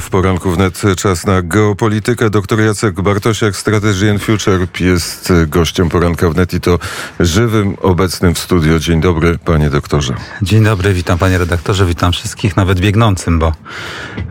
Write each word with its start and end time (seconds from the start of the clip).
W 0.00 0.10
poranku 0.10 0.50
wnet 0.50 0.82
czas 0.96 1.26
na 1.26 1.42
geopolitykę. 1.42 2.30
Doktor 2.30 2.60
Jacek 2.60 3.00
Bartosiak, 3.00 3.56
Strategy 3.56 4.10
and 4.10 4.22
Future 4.22 4.66
jest 4.80 5.32
gościem 5.46 5.88
poranka 5.88 6.30
wnet 6.30 6.54
i 6.54 6.60
to 6.60 6.78
żywym, 7.20 7.76
obecnym 7.82 8.34
w 8.34 8.38
studio. 8.38 8.78
Dzień 8.78 9.00
dobry, 9.00 9.38
panie 9.38 9.70
doktorze. 9.70 10.14
Dzień 10.42 10.64
dobry, 10.64 10.92
witam 10.92 11.18
panie 11.18 11.38
redaktorze, 11.38 11.86
witam 11.86 12.12
wszystkich, 12.12 12.56
nawet 12.56 12.80
biegnącym, 12.80 13.38
bo 13.38 13.52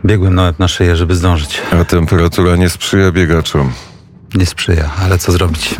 biegłem 0.04 0.34
na 0.34 0.42
łeb 0.42 0.58
na 0.58 0.68
szyję, 0.68 0.96
żeby 0.96 1.16
zdążyć. 1.16 1.62
A 1.80 1.84
temperatura 1.84 2.56
nie 2.56 2.68
sprzyja 2.68 3.12
biegaczom. 3.12 3.72
Nie 4.34 4.46
sprzyja, 4.46 4.90
ale 5.02 5.18
co 5.18 5.32
zrobić? 5.32 5.74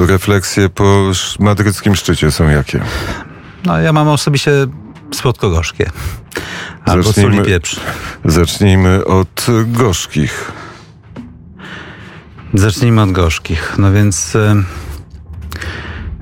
E, 0.00 0.06
refleksje 0.06 0.68
po 0.68 1.10
madryckim 1.38 1.96
szczycie 1.96 2.30
są 2.30 2.48
jakie? 2.48 2.80
No 3.64 3.80
ja 3.80 3.92
mam 3.92 4.08
osobiście 4.08 4.50
słodko-gorzkie. 5.16 5.90
Albo 6.84 7.02
zacznijmy, 7.02 7.36
sól 7.36 7.44
i 7.44 7.46
pieprz. 7.46 7.80
Zacznijmy 8.24 9.04
od 9.04 9.46
gorzkich. 9.66 10.52
Zacznijmy 12.54 13.02
od 13.02 13.12
gorzkich. 13.12 13.74
No 13.78 13.92
więc 13.92 14.36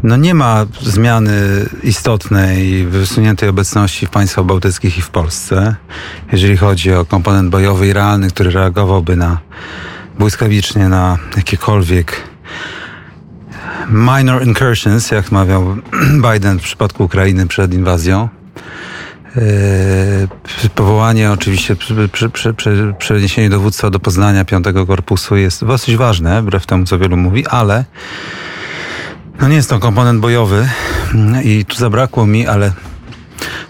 no 0.03 0.17
nie 0.17 0.35
ma 0.35 0.67
zmiany 0.81 1.67
istotnej 1.83 2.87
wysuniętej 2.87 3.49
obecności 3.49 4.07
w 4.07 4.11
państwach 4.11 4.45
bałtyckich 4.45 4.99
i 4.99 5.03
w 5.03 5.11
Polsce, 5.11 5.75
jeżeli 6.33 6.57
chodzi 6.57 6.93
o 6.93 7.05
komponent 7.05 7.51
bojowy 7.51 7.89
i 7.89 7.93
realny, 7.93 8.31
który 8.31 8.51
reagowałby 8.51 9.17
na 9.17 9.39
błyskawicznie 10.19 10.89
na 10.89 11.19
jakiekolwiek 11.37 12.23
minor 13.91 14.47
incursions, 14.47 15.11
jak 15.11 15.33
mawiał 15.33 15.77
Biden 16.33 16.59
w 16.59 16.63
przypadku 16.63 17.05
Ukrainy 17.05 17.47
przed 17.47 17.75
inwazją. 17.75 18.29
Yy, 19.37 20.69
powołanie 20.75 21.33
oczywiście 21.33 21.77
przy, 21.77 22.09
przy, 22.09 22.55
przy, 22.99 23.49
dowództwa 23.51 23.91
do 23.91 24.01
Poznania 24.01 24.45
Piątego 24.45 24.87
Korpusu 24.87 25.37
jest 25.37 25.65
dosyć 25.65 25.97
ważne, 25.97 26.43
wbrew 26.43 26.67
temu 26.67 26.85
co 26.85 26.99
wielu 26.99 27.17
mówi, 27.17 27.47
ale 27.47 27.85
no 29.41 29.49
nie 29.49 29.57
jest 29.57 29.71
to 29.71 29.79
komponent 29.79 30.21
bojowy 30.21 30.69
i 31.45 31.65
tu 31.65 31.77
zabrakło 31.77 32.27
mi, 32.27 32.47
ale 32.47 32.73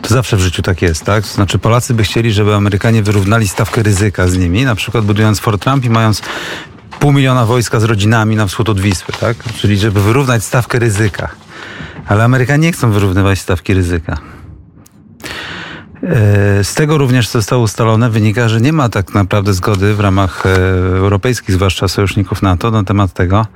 to 0.02 0.14
zawsze 0.14 0.36
w 0.36 0.40
życiu 0.40 0.62
tak 0.62 0.82
jest, 0.82 1.04
tak? 1.04 1.24
To 1.24 1.34
znaczy 1.34 1.58
Polacy 1.58 1.94
by 1.94 2.02
chcieli, 2.02 2.32
żeby 2.32 2.54
Amerykanie 2.54 3.02
wyrównali 3.02 3.48
stawkę 3.48 3.82
ryzyka 3.82 4.28
z 4.28 4.36
nimi, 4.36 4.64
na 4.64 4.74
przykład 4.74 5.04
budując 5.04 5.40
Fort 5.40 5.62
Trump 5.62 5.84
i 5.84 5.90
mając 5.90 6.22
pół 7.00 7.12
miliona 7.12 7.46
wojska 7.46 7.80
z 7.80 7.84
rodzinami 7.84 8.36
na 8.36 8.46
wschód 8.46 8.68
od 8.68 8.80
Wisły, 8.80 9.14
tak? 9.20 9.36
Czyli 9.56 9.78
żeby 9.78 10.02
wyrównać 10.02 10.44
stawkę 10.44 10.78
ryzyka. 10.78 11.28
Ale 12.06 12.24
Amerykanie 12.24 12.66
nie 12.66 12.72
chcą 12.72 12.90
wyrównywać 12.90 13.38
stawki 13.38 13.74
ryzyka. 13.74 14.18
E, 16.02 16.64
z 16.64 16.74
tego 16.74 16.98
również, 16.98 17.28
co 17.28 17.38
zostało 17.38 17.62
ustalone, 17.62 18.10
wynika, 18.10 18.48
że 18.48 18.60
nie 18.60 18.72
ma 18.72 18.88
tak 18.88 19.14
naprawdę 19.14 19.52
zgody 19.52 19.94
w 19.94 20.00
ramach 20.00 20.46
e, 20.46 20.48
europejskich, 20.96 21.54
zwłaszcza 21.54 21.88
sojuszników 21.88 22.42
NATO, 22.42 22.70
na 22.70 22.84
temat 22.84 23.12
tego, 23.12 23.46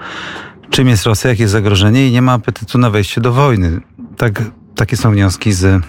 czym 0.70 0.89
jest 0.89 1.07
Rosja, 1.07 1.31
jakie 1.31 1.43
jest 1.43 1.53
zagrożenie 1.53 2.09
i 2.09 2.13
nie 2.13 2.23
ma 2.23 2.33
apetytu 2.33 2.79
na 2.79 2.91
wejście 2.91 3.20
do 3.20 3.33
wojny. 3.33 3.81
Tak, 4.17 4.43
takie 4.75 4.97
są 4.97 5.13
wnioski 5.13 5.53
z 5.53 5.83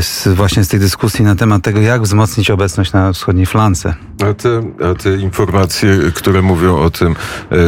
z, 0.00 0.28
właśnie 0.28 0.64
z 0.64 0.68
tej 0.68 0.80
dyskusji 0.80 1.24
na 1.24 1.36
temat 1.36 1.62
tego, 1.62 1.80
jak 1.80 2.02
wzmocnić 2.02 2.50
obecność 2.50 2.92
na 2.92 3.12
wschodniej 3.12 3.46
flance. 3.46 3.94
A 4.30 4.34
te, 4.34 4.62
a 4.90 4.94
te 4.94 5.16
informacje, 5.16 5.98
które 6.14 6.42
mówią 6.42 6.78
o 6.78 6.90
tym 6.90 7.16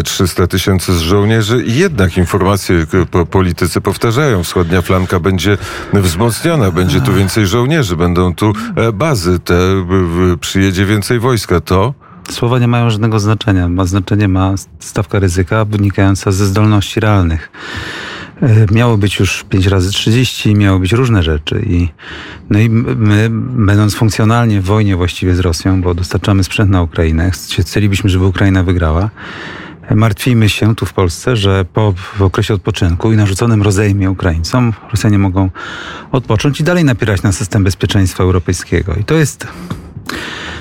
300 0.04 0.42
e, 0.42 0.46
tysięcy 0.46 0.92
żołnierzy, 0.92 1.62
jednak 1.66 2.16
informacje 2.16 2.86
po 3.10 3.26
politycy 3.26 3.80
powtarzają, 3.80 4.42
wschodnia 4.42 4.82
flanka 4.82 5.20
będzie 5.20 5.58
wzmocniona, 5.92 6.70
będzie 6.70 7.00
tu 7.00 7.14
więcej 7.14 7.46
żołnierzy, 7.46 7.96
będą 7.96 8.34
tu 8.34 8.52
e, 8.76 8.92
bazy, 8.92 9.38
te, 9.38 9.58
przyjedzie 10.40 10.86
więcej 10.86 11.20
wojska. 11.20 11.60
To 11.60 11.94
Słowa 12.30 12.58
nie 12.58 12.68
mają 12.68 12.90
żadnego 12.90 13.20
znaczenia. 13.20 13.68
Ma 13.68 13.84
znaczenie 13.84 14.28
ma 14.28 14.54
stawka 14.78 15.18
ryzyka 15.18 15.64
wynikająca 15.64 16.32
ze 16.32 16.46
zdolności 16.46 17.00
realnych. 17.00 17.50
E, 18.42 18.66
miało 18.74 18.96
być 18.96 19.18
już 19.18 19.44
5 19.44 19.66
razy 19.66 19.92
30, 19.92 20.54
miało 20.54 20.78
być 20.78 20.92
różne 20.92 21.22
rzeczy. 21.22 21.62
I, 21.66 21.88
no 22.50 22.58
i 22.58 22.70
my, 22.70 23.28
będąc 23.66 23.94
funkcjonalnie 23.94 24.60
w 24.60 24.64
wojnie 24.64 24.96
właściwie 24.96 25.34
z 25.34 25.40
Rosją, 25.40 25.82
bo 25.82 25.94
dostarczamy 25.94 26.44
sprzęt 26.44 26.70
na 26.70 26.82
Ukrainę, 26.82 27.30
chcielibyśmy, 27.60 28.10
żeby 28.10 28.24
Ukraina 28.24 28.62
wygrała, 28.62 29.10
martwimy 29.94 30.48
się 30.48 30.74
tu 30.74 30.86
w 30.86 30.92
Polsce, 30.92 31.36
że 31.36 31.64
po 31.64 31.92
w 31.92 32.22
okresie 32.22 32.54
odpoczynku 32.54 33.12
i 33.12 33.16
narzuconym 33.16 33.62
rozejmie 33.62 34.10
Ukraińcom 34.10 34.72
Rosjanie 34.90 35.18
mogą 35.18 35.50
odpocząć 36.12 36.60
i 36.60 36.64
dalej 36.64 36.84
napierać 36.84 37.22
na 37.22 37.32
system 37.32 37.64
bezpieczeństwa 37.64 38.22
europejskiego. 38.22 38.94
I 38.94 39.04
to 39.04 39.14
jest 39.14 39.46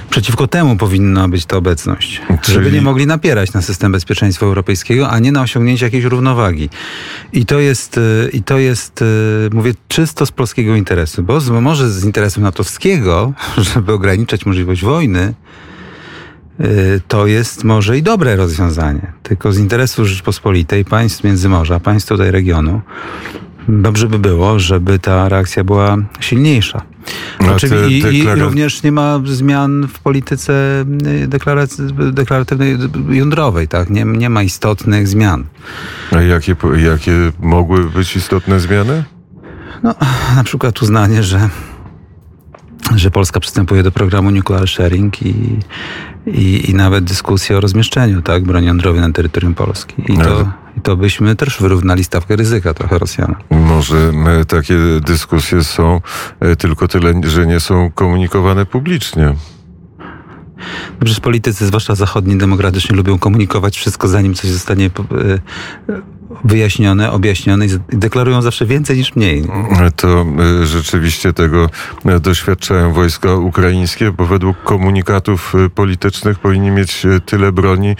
Przeciwko 0.09 0.47
temu 0.47 0.77
powinna 0.77 1.27
być 1.27 1.45
ta 1.45 1.57
obecność. 1.57 2.21
Czyli... 2.41 2.53
Żeby 2.53 2.71
nie 2.71 2.81
mogli 2.81 3.07
napierać 3.07 3.53
na 3.53 3.61
system 3.61 3.91
bezpieczeństwa 3.91 4.45
europejskiego, 4.45 5.09
a 5.09 5.19
nie 5.19 5.31
na 5.31 5.41
osiągnięcie 5.41 5.85
jakiejś 5.85 6.03
równowagi. 6.03 6.69
I 7.33 7.45
to 7.45 7.59
jest, 7.59 7.97
y, 7.97 8.29
i 8.33 8.43
to 8.43 8.57
jest 8.57 9.01
y, 9.01 9.05
mówię, 9.53 9.73
czysto 9.87 10.25
z 10.25 10.31
polskiego 10.31 10.75
interesu, 10.75 11.23
bo 11.23 11.39
z, 11.39 11.49
może 11.49 11.91
z 11.91 12.05
interesu 12.05 12.41
natowskiego, 12.41 13.33
żeby 13.73 13.93
ograniczać 13.93 14.45
możliwość 14.45 14.81
wojny, 14.81 15.33
y, 16.59 17.01
to 17.07 17.27
jest 17.27 17.63
może 17.63 17.97
i 17.97 18.03
dobre 18.03 18.35
rozwiązanie. 18.35 19.13
Tylko 19.23 19.51
z 19.51 19.59
interesu 19.59 20.05
Rzeczpospolitej, 20.05 20.85
państw 20.85 21.23
Międzymorza, 21.23 21.79
państw 21.79 22.09
tutaj 22.09 22.31
regionu, 22.31 22.81
dobrze 23.67 24.07
by 24.07 24.19
było, 24.19 24.59
żeby 24.59 24.99
ta 24.99 25.29
reakcja 25.29 25.63
była 25.63 25.97
silniejsza. 26.19 26.81
Znaczy, 27.39 27.69
ty, 27.69 27.89
i, 27.89 28.17
i, 28.17 28.25
również 28.35 28.83
nie 28.83 28.91
ma 28.91 29.21
zmian 29.25 29.87
w 29.87 29.99
polityce 29.99 30.85
y, 31.23 31.27
deklaratywnej 32.11 32.77
jądrowej, 33.09 33.67
tak? 33.67 33.89
Nie, 33.89 34.05
nie 34.05 34.29
ma 34.29 34.43
istotnych 34.43 35.07
zmian. 35.07 35.43
A 36.11 36.21
jakie, 36.21 36.55
jakie 36.77 37.11
mogły 37.39 37.89
być 37.89 38.15
istotne 38.15 38.59
zmiany? 38.59 39.03
No, 39.83 39.95
na 40.35 40.43
przykład 40.43 40.81
uznanie, 40.81 41.23
że 41.23 41.49
że 42.95 43.11
Polska 43.11 43.39
przystępuje 43.39 43.83
do 43.83 43.91
programu 43.91 44.31
Nuclear 44.31 44.67
Sharing 44.69 45.21
i, 45.21 45.59
i, 46.27 46.69
i 46.69 46.73
nawet 46.73 47.03
dyskusję 47.03 47.57
o 47.57 47.61
rozmieszczeniu 47.61 48.21
tak, 48.21 48.43
broni 48.43 48.67
jądrowej 48.67 49.01
na 49.01 49.11
terytorium 49.11 49.53
Polski. 49.53 50.13
I 50.13 50.17
to, 50.17 50.51
i 50.77 50.81
to 50.81 50.97
byśmy 50.97 51.35
też 51.35 51.61
wyrównali 51.61 52.03
stawkę 52.03 52.35
ryzyka 52.35 52.73
trochę 52.73 52.97
Rosjanom. 52.97 53.35
Może 53.49 54.11
takie 54.47 54.75
dyskusje 55.01 55.63
są 55.63 56.01
e, 56.39 56.55
tylko 56.55 56.87
tyle, 56.87 57.13
że 57.23 57.47
nie 57.47 57.59
są 57.59 57.91
komunikowane 57.91 58.65
publicznie. 58.65 59.35
No 60.91 61.05
przecież 61.05 61.19
politycy, 61.19 61.65
zwłaszcza 61.65 61.95
zachodni, 61.95 62.37
demokratycznie 62.37 62.95
lubią 62.95 63.19
komunikować 63.19 63.77
wszystko, 63.77 64.07
zanim 64.07 64.33
coś 64.33 64.49
zostanie 64.49 64.85
e, 64.85 64.89
wyjaśnione, 66.43 67.11
objaśnione 67.11 67.65
i 67.65 67.69
deklarują 67.89 68.41
zawsze 68.41 68.65
więcej 68.65 68.97
niż 68.97 69.15
mniej. 69.15 69.43
To 69.95 70.25
e, 70.61 70.65
rzeczywiście 70.65 71.33
tego 71.33 71.69
e, 72.05 72.19
doświadczają 72.19 72.93
wojska 72.93 73.35
ukraińskie, 73.35 74.11
bo 74.11 74.25
według 74.25 74.63
komunikatów 74.63 75.53
politycznych 75.75 76.39
powinni 76.39 76.71
mieć 76.71 77.05
tyle 77.25 77.51
broni, 77.51 77.95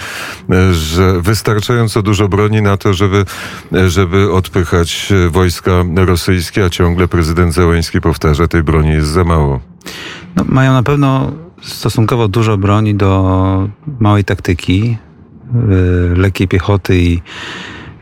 że 0.72 1.22
wystarczająco 1.22 2.02
dużo 2.02 2.28
broni 2.28 2.62
na 2.62 2.78
to, 2.78 2.94
żeby, 2.94 3.26
żeby 3.88 4.34
odpychać 4.34 5.14
wojska 5.30 5.72
rosyjskie, 5.96 6.66
a 6.66 6.70
ciągle 6.70 7.08
prezydent 7.08 7.54
Zełęński 7.54 8.02
powtarza, 8.02 8.48
tej 8.48 8.64
broni 8.64 8.90
jest 8.90 9.08
za 9.08 9.24
mało. 9.24 9.59
No, 10.36 10.46
mają 10.50 10.74
na 10.74 10.84
pewno 10.84 11.32
stosunkowo 11.62 12.28
dużo 12.28 12.58
broni 12.58 12.96
do 12.96 13.70
małej 14.00 14.24
taktyki, 14.24 14.98
y, 16.14 16.16
lekkiej 16.16 16.48
piechoty 16.48 16.98
i, 17.02 17.22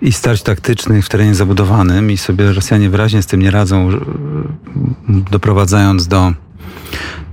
i 0.01 0.13
starć 0.13 0.41
taktycznych 0.41 1.05
w 1.05 1.09
terenie 1.09 1.35
zabudowanym 1.35 2.11
i 2.11 2.17
sobie 2.17 2.53
Rosjanie 2.53 2.89
wyraźnie 2.89 3.21
z 3.21 3.25
tym 3.25 3.41
nie 3.41 3.51
radzą, 3.51 3.89
doprowadzając 5.31 6.07
do, 6.07 6.33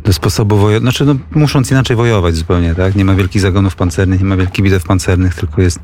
do 0.05 0.12
sposobu 0.12 0.56
wojowania. 0.56 0.81
Znaczy, 0.81 1.05
no, 1.05 1.15
musząc 1.34 1.70
inaczej 1.70 1.97
wojować 1.97 2.37
zupełnie, 2.37 2.75
tak? 2.75 2.94
Nie 2.94 3.05
ma 3.05 3.14
wielkich 3.14 3.43
zagonów 3.43 3.76
pancernych, 3.76 4.20
nie 4.20 4.26
ma 4.26 4.37
wielkich 4.37 4.64
bitew 4.64 4.85
pancernych, 4.85 5.35
tylko 5.35 5.62
jest 5.62 5.81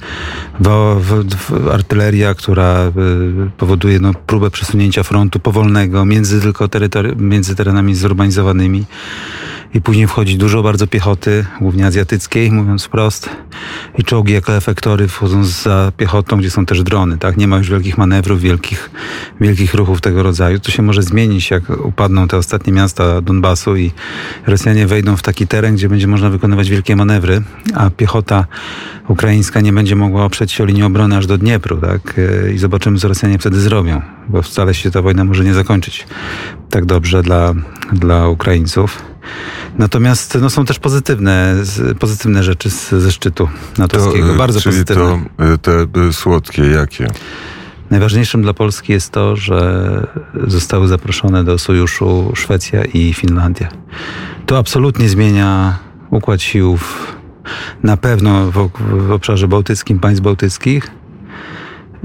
wo, 0.60 1.00
wo, 1.00 1.72
artyleria, 1.72 2.34
która 2.34 2.86
y, 2.86 3.50
powoduje 3.56 4.00
no, 4.00 4.14
próbę 4.26 4.50
przesunięcia 4.50 5.02
frontu 5.02 5.40
powolnego 5.40 6.04
między 6.04 6.40
tylko 6.40 6.68
między 7.16 7.56
terenami 7.56 7.94
zurbanizowanymi 7.94 8.84
i 9.74 9.80
później 9.80 10.06
wchodzi 10.06 10.38
dużo 10.38 10.62
bardzo 10.62 10.86
piechoty, 10.86 11.44
głównie 11.60 11.86
azjatyckiej, 11.86 12.52
mówiąc 12.52 12.84
wprost, 12.84 13.30
i 13.98 14.04
czołgi 14.04 14.32
jako 14.32 14.56
efektory 14.56 15.08
wchodzą 15.08 15.44
za 15.44 15.92
piechotą, 15.96 16.36
gdzie 16.36 16.50
są 16.50 16.66
też 16.66 16.82
drony, 16.82 17.18
tak? 17.18 17.36
Nie 17.36 17.48
ma 17.48 17.58
już 17.58 17.70
wielkich 17.70 17.98
manewrów, 17.98 18.40
wielkich, 18.40 18.90
wielkich 19.40 19.74
ruchów 19.74 20.00
tego 20.00 20.22
rodzaju. 20.22 20.60
To 20.60 20.70
się 20.70 20.82
może 20.82 21.02
zmienić, 21.02 21.50
jak 21.50 21.70
upadną 21.84 22.28
te 22.28 22.36
ostatnie 22.36 22.72
miasta 22.72 23.20
Donbasu 23.20 23.76
i 23.76 23.92
Rosjanie 24.46 24.86
wejdą 24.86 25.16
w 25.16 25.22
taki 25.22 25.46
teren, 25.46 25.74
gdzie 25.74 25.88
będzie 25.88 26.06
można 26.06 26.30
wykonywać 26.30 26.70
wielkie 26.70 26.96
manewry, 26.96 27.42
a 27.74 27.90
piechota 27.90 28.46
ukraińska 29.08 29.60
nie 29.60 29.72
będzie 29.72 29.96
mogła 29.96 30.24
oprzeć 30.24 30.52
się 30.52 30.64
o 30.64 30.66
linię 30.66 30.86
obrony 30.86 31.16
aż 31.16 31.26
do 31.26 31.38
Dniepru, 31.38 31.76
tak? 31.76 32.20
I 32.54 32.58
zobaczymy, 32.58 32.98
co 32.98 33.08
Rosjanie 33.08 33.38
wtedy 33.38 33.60
zrobią, 33.60 34.02
bo 34.28 34.42
wcale 34.42 34.74
się 34.74 34.90
ta 34.90 35.02
wojna 35.02 35.24
może 35.24 35.44
nie 35.44 35.54
zakończyć 35.54 36.06
tak 36.70 36.86
dobrze 36.86 37.22
dla, 37.22 37.54
dla 37.92 38.28
Ukraińców. 38.28 39.02
Natomiast 39.78 40.38
no, 40.40 40.50
są 40.50 40.64
też 40.64 40.78
pozytywne, 40.78 41.54
pozytywne 41.98 42.42
rzeczy 42.42 42.70
z, 42.70 42.90
ze 42.90 43.12
szczytu 43.12 43.48
natowskiego, 43.78 44.28
to, 44.28 44.34
bardzo 44.34 44.60
czyli 44.60 44.72
pozytywne. 44.72 45.18
to 45.62 45.86
te 45.86 46.12
słodkie, 46.12 46.62
jakie? 46.62 47.06
Najważniejszym 47.90 48.42
dla 48.42 48.54
Polski 48.54 48.92
jest 48.92 49.10
to, 49.10 49.36
że 49.36 50.06
zostały 50.46 50.88
zaproszone 50.88 51.44
do 51.44 51.58
sojuszu 51.58 52.32
Szwecja 52.34 52.84
i 52.84 53.14
Finlandia. 53.14 53.68
To 54.46 54.58
absolutnie 54.58 55.08
zmienia 55.08 55.78
układ 56.10 56.42
sił 56.42 56.76
w, 56.76 57.16
na 57.82 57.96
pewno 57.96 58.50
w, 58.50 58.70
w 58.90 59.10
obszarze 59.10 59.48
bałtyckim, 59.48 59.98
państw 59.98 60.22
bałtyckich. 60.22 60.90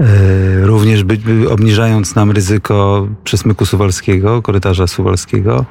E, 0.00 0.66
również 0.66 1.04
by, 1.04 1.18
obniżając 1.50 2.14
nam 2.14 2.30
ryzyko 2.30 3.08
przesmyku 3.24 3.66
suwalskiego, 3.66 4.42
korytarza 4.42 4.86
suwalskiego. 4.86 5.64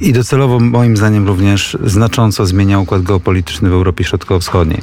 I 0.00 0.12
docelowo, 0.12 0.60
moim 0.60 0.96
zdaniem, 0.96 1.26
również 1.26 1.76
znacząco 1.84 2.46
zmienia 2.46 2.78
układ 2.78 3.02
geopolityczny 3.02 3.70
w 3.70 3.72
Europie 3.72 4.04
Środkowo-Wschodniej. 4.04 4.80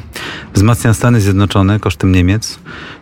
Wzmacnia 0.54 0.94
Stany 0.94 1.22
Zjednoczone 1.22 1.80
kosztem 1.80 2.12
Niemiec, 2.12 2.60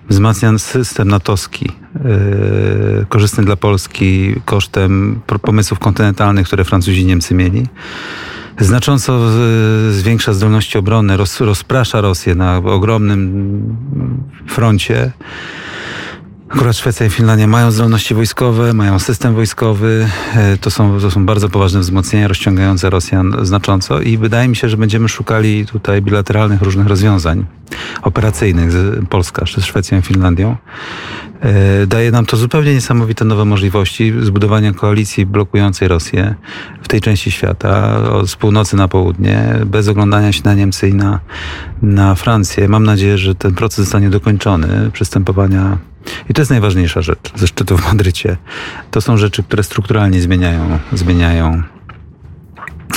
wzmacnia 0.09 0.57
system 0.57 1.07
natowski, 1.07 1.71
yy, 1.95 3.05
korzystny 3.09 3.45
dla 3.45 3.55
Polski 3.55 4.35
kosztem 4.45 5.21
pomysłów 5.41 5.79
kontynentalnych, 5.79 6.47
które 6.47 6.63
Francuzi 6.63 7.01
i 7.01 7.05
Niemcy 7.05 7.33
mieli. 7.33 7.67
Znacząco 8.59 9.19
zwiększa 9.91 10.33
zdolności 10.33 10.77
obrony, 10.77 11.17
roz, 11.17 11.39
rozprasza 11.39 12.01
Rosję 12.01 12.35
na 12.35 12.57
ogromnym 12.57 13.77
froncie. 14.47 15.11
Akurat 16.49 16.77
Szwecja 16.77 17.05
i 17.05 17.09
Finlandia 17.09 17.47
mają 17.47 17.71
zdolności 17.71 18.15
wojskowe, 18.15 18.73
mają 18.73 18.99
system 18.99 19.35
wojskowy. 19.35 20.07
E, 20.35 20.57
to 20.57 20.71
są, 20.71 20.99
to 20.99 21.11
są 21.11 21.25
bardzo 21.25 21.49
poważne 21.49 21.79
wzmocnienia, 21.79 22.27
rozciągające 22.27 22.89
Rosjan 22.89 23.35
znacząco 23.41 24.01
i 24.01 24.17
wydaje 24.17 24.47
mi 24.47 24.55
się, 24.55 24.69
że 24.69 24.77
będziemy 24.77 25.09
szukali 25.09 25.65
tutaj 25.65 26.01
bilateralnych 26.01 26.61
różnych 26.61 26.87
rozwiązań 26.87 27.45
operacyjnych 28.01 28.71
z 28.71 29.07
Polska 29.09 29.45
z 29.45 29.65
Szwecją 29.65 29.99
i 29.99 30.01
Finlandią. 30.01 30.55
E, 31.41 31.87
daje 31.87 32.11
nam 32.11 32.25
to 32.25 32.37
zupełnie 32.37 32.73
niesamowite 32.73 33.25
nowe 33.25 33.45
możliwości 33.45 34.13
zbudowania 34.21 34.73
koalicji 34.73 35.25
blokującej 35.25 35.87
Rosję 35.87 36.35
w 36.81 36.87
tej 36.87 37.01
części 37.01 37.31
świata, 37.31 37.99
z 38.27 38.35
północy 38.35 38.75
na 38.75 38.87
południe, 38.87 39.59
bez 39.65 39.87
oglądania 39.87 40.31
się 40.31 40.41
na 40.45 40.53
Niemcy 40.53 40.89
i 40.89 40.93
na, 40.93 41.19
na 41.81 42.15
Francję. 42.15 42.67
Mam 42.67 42.83
nadzieję, 42.83 43.17
że 43.17 43.35
ten 43.35 43.55
proces 43.55 43.85
zostanie 43.85 44.09
dokończony, 44.09 44.91
przystępowania 44.93 45.77
i 46.29 46.33
to 46.33 46.41
jest 46.41 46.51
najważniejsza 46.51 47.01
rzecz 47.01 47.31
ze 47.35 47.47
szczytu 47.47 47.77
w 47.77 47.85
Madrycie. 47.85 48.37
To 48.91 49.01
są 49.01 49.17
rzeczy, 49.17 49.43
które 49.43 49.63
strukturalnie 49.63 50.21
zmieniają, 50.21 50.79
zmieniają 50.93 51.63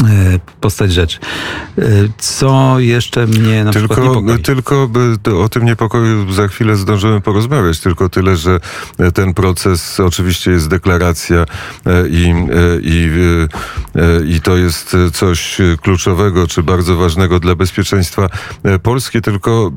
e, 0.05 0.39
postać 0.61 0.93
rzeczy. 0.93 1.19
E, 1.79 1.83
co 2.19 2.81
jeszcze 2.81 3.27
mnie 3.27 3.65
na 3.65 3.73
tylko, 3.73 3.95
przykład 3.95 4.09
niepokoi? 4.09 4.43
Tylko 4.43 4.91
o 5.45 5.49
tym 5.49 5.65
niepokoju 5.65 6.33
za 6.33 6.49
chwilę 6.49 6.77
zdążymy 6.77 7.21
porozmawiać, 7.21 7.81
tylko 7.81 8.09
tyle, 8.09 8.37
że 8.37 8.61
ten 9.15 9.35
proces 9.35 10.01
oczywiście 10.01 10.51
jest 10.51 10.69
deklaracja 10.69 11.39
e, 11.87 12.09
i, 12.09 12.35
i, 12.83 13.11
i 14.29 14.41
to 14.41 14.57
jest 14.57 14.97
coś 15.13 15.59
kluczowego 15.83 16.47
czy 16.47 16.63
bardzo 16.63 16.97
ważnego 16.97 17.41
dla 17.41 17.55
bezpieczeństwa 17.55 18.29
Polski, 18.83 19.23
tylko 19.23 19.71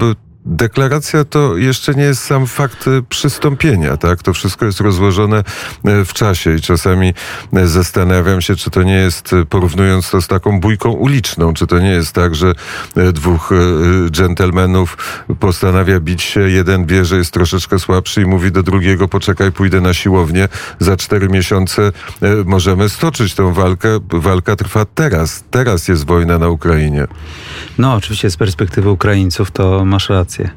Deklaracja 0.45 1.25
to 1.25 1.57
jeszcze 1.57 1.93
nie 1.93 2.03
jest 2.03 2.23
sam 2.23 2.47
fakt 2.47 2.87
e, 2.87 3.01
przystąpienia, 3.09 3.97
tak? 3.97 4.23
To 4.23 4.33
wszystko 4.33 4.65
jest 4.65 4.79
rozłożone 4.79 5.37
e, 5.37 6.05
w 6.05 6.13
czasie 6.13 6.55
i 6.55 6.61
czasami 6.61 7.13
e, 7.53 7.67
zastanawiam 7.67 8.41
się, 8.41 8.55
czy 8.55 8.69
to 8.69 8.83
nie 8.83 8.93
jest, 8.93 9.31
porównując 9.49 10.11
to 10.11 10.21
z 10.21 10.27
taką 10.27 10.59
bójką 10.59 10.91
uliczną, 10.91 11.53
czy 11.53 11.67
to 11.67 11.79
nie 11.79 11.89
jest 11.89 12.13
tak, 12.13 12.35
że 12.35 12.53
dwóch 13.13 13.49
dżentelmenów 14.09 14.97
postanawia 15.39 15.99
bić 15.99 16.23
się, 16.23 16.39
jeden 16.39 16.85
wie, 16.85 17.05
że 17.05 17.17
jest 17.17 17.31
troszeczkę 17.31 17.79
słabszy 17.79 18.21
i 18.21 18.25
mówi 18.25 18.51
do 18.51 18.63
drugiego, 18.63 19.07
poczekaj, 19.07 19.51
pójdę 19.51 19.81
na 19.81 19.93
siłownię, 19.93 20.47
za 20.79 20.97
cztery 20.97 21.29
miesiące 21.29 21.91
możemy 22.45 22.89
stoczyć 22.89 23.35
tą 23.35 23.53
walkę. 23.53 23.99
Walka 24.09 24.55
trwa 24.55 24.85
teraz. 24.85 25.43
Teraz 25.51 25.87
jest 25.87 26.05
wojna 26.05 26.37
na 26.37 26.49
Ukrainie. 26.49 27.07
No, 27.77 27.93
oczywiście 27.93 28.29
z 28.29 28.37
perspektywy 28.37 28.89
Ukraińców 28.89 29.51
to 29.51 29.85
masz 29.85 30.09
rację 30.09 30.30
rację, 30.31 30.49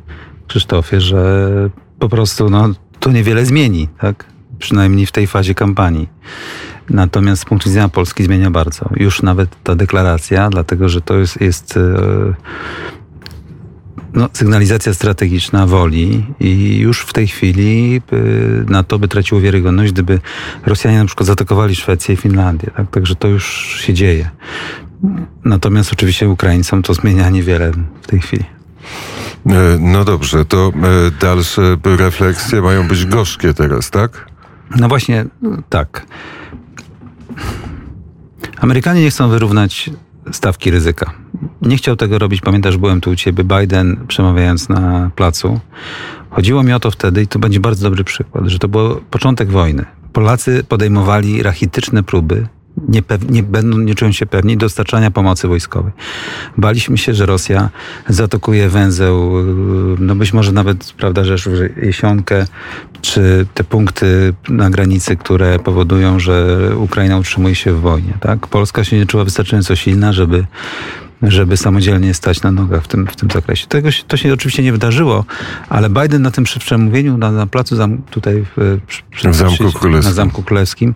Krzysztofie, 0.46 1.00
że 1.00 1.70
po 1.98 2.08
prostu 2.08 2.50
no, 2.50 2.68
to 3.00 3.12
niewiele 3.12 3.46
zmieni, 3.46 3.88
tak? 4.00 4.24
Przynajmniej 4.58 5.06
w 5.06 5.12
tej 5.12 5.26
fazie 5.26 5.54
kampanii. 5.54 6.08
Natomiast 6.90 7.42
z 7.42 7.44
punktu 7.44 7.68
widzenia 7.68 7.88
Polski 7.88 8.24
zmienia 8.24 8.50
bardzo. 8.50 8.90
Już 8.96 9.22
nawet 9.22 9.62
ta 9.62 9.74
deklaracja, 9.74 10.50
dlatego 10.50 10.88
że 10.88 11.00
to 11.00 11.18
jest, 11.18 11.40
jest 11.40 11.76
e, 11.76 12.34
no, 14.12 14.28
sygnalizacja 14.32 14.94
strategiczna 14.94 15.66
woli 15.66 16.26
i 16.40 16.78
już 16.78 17.00
w 17.00 17.12
tej 17.12 17.26
chwili 17.26 18.02
e, 18.12 18.70
na 18.70 18.82
to 18.82 18.98
by 18.98 19.08
traciło 19.08 19.40
wiarygodność, 19.40 19.92
gdyby 19.92 20.20
Rosjanie 20.66 20.98
na 20.98 21.06
przykład 21.06 21.26
zaatakowali 21.26 21.74
Szwecję 21.74 22.14
i 22.14 22.16
Finlandię. 22.16 22.70
Tak? 22.76 22.90
Także 22.90 23.14
to 23.14 23.28
już 23.28 23.76
się 23.80 23.94
dzieje. 23.94 24.30
Natomiast 25.44 25.92
oczywiście 25.92 26.28
Ukraińcom 26.28 26.82
to 26.82 26.94
zmienia 26.94 27.30
niewiele 27.30 27.72
w 28.02 28.06
tej 28.06 28.20
chwili. 28.20 28.44
E, 29.46 29.78
no 29.80 30.04
dobrze, 30.04 30.44
to 30.44 30.68
e, 30.68 31.10
dalsze 31.20 31.76
refleksje 31.84 32.62
mają 32.62 32.88
być 32.88 33.06
gorzkie 33.06 33.54
teraz, 33.54 33.90
tak? 33.90 34.26
No 34.76 34.88
właśnie, 34.88 35.26
tak. 35.68 36.06
Amerykanie 38.60 39.02
nie 39.02 39.10
chcą 39.10 39.28
wyrównać 39.28 39.90
stawki 40.32 40.70
ryzyka. 40.70 41.12
Nie 41.62 41.76
chciał 41.76 41.96
tego 41.96 42.18
robić, 42.18 42.40
pamiętasz, 42.40 42.76
byłem 42.76 43.00
tu 43.00 43.10
u 43.10 43.16
ciebie, 43.16 43.44
Biden 43.44 43.96
przemawiając 44.08 44.68
na 44.68 45.10
placu. 45.16 45.60
Chodziło 46.30 46.62
mi 46.62 46.72
o 46.72 46.80
to 46.80 46.90
wtedy, 46.90 47.22
i 47.22 47.26
to 47.26 47.38
będzie 47.38 47.60
bardzo 47.60 47.90
dobry 47.90 48.04
przykład, 48.04 48.46
że 48.46 48.58
to 48.58 48.68
był 48.68 49.00
początek 49.10 49.50
wojny. 49.50 49.84
Polacy 50.12 50.64
podejmowali 50.68 51.42
rachityczne 51.42 52.02
próby 52.02 52.46
nie, 52.88 53.02
nie, 53.28 53.42
będą, 53.42 53.78
nie 53.78 53.94
czują 53.94 54.12
się 54.12 54.26
pewni 54.26 54.56
dostarczania 54.56 55.10
pomocy 55.10 55.48
wojskowej. 55.48 55.92
Baliśmy 56.56 56.98
się, 56.98 57.14
że 57.14 57.26
Rosja 57.26 57.70
zaatakuje 58.08 58.68
węzeł, 58.68 59.32
no 59.98 60.14
być 60.14 60.32
może 60.32 60.52
nawet, 60.52 60.92
prawda, 60.96 61.24
że 61.24 61.36
Jesionkę, 61.82 62.46
czy 63.00 63.46
te 63.54 63.64
punkty 63.64 64.34
na 64.48 64.70
granicy, 64.70 65.16
które 65.16 65.58
powodują, 65.58 66.18
że 66.18 66.58
Ukraina 66.76 67.18
utrzymuje 67.18 67.54
się 67.54 67.72
w 67.72 67.80
wojnie. 67.80 68.18
Tak? 68.20 68.46
Polska 68.46 68.84
się 68.84 68.96
nie 68.96 69.06
czuła 69.06 69.24
wystarczająco 69.24 69.76
silna, 69.76 70.12
żeby 70.12 70.46
żeby 71.28 71.56
samodzielnie 71.56 72.14
stać 72.14 72.42
na 72.42 72.52
nogach 72.52 72.84
w 72.84 72.88
tym, 72.88 73.06
w 73.06 73.16
tym 73.16 73.30
zakresie. 73.30 73.66
Tego 73.66 73.90
się, 73.90 74.04
to 74.08 74.16
się 74.16 74.32
oczywiście 74.32 74.62
nie 74.62 74.72
wydarzyło, 74.72 75.24
ale 75.68 75.90
Biden 75.90 76.22
na 76.22 76.30
tym 76.30 76.44
przemówieniu 76.44 77.18
na, 77.18 77.30
na 77.30 77.46
placu 77.46 77.76
zam, 77.76 77.98
tutaj 78.02 78.44
w, 78.56 78.78
przy, 78.86 79.30
w 79.30 79.34
Zamku 79.34 79.72
Królewskim. 79.72 80.10
na 80.10 80.14
Zamku 80.14 80.42
Królewskim 80.42 80.94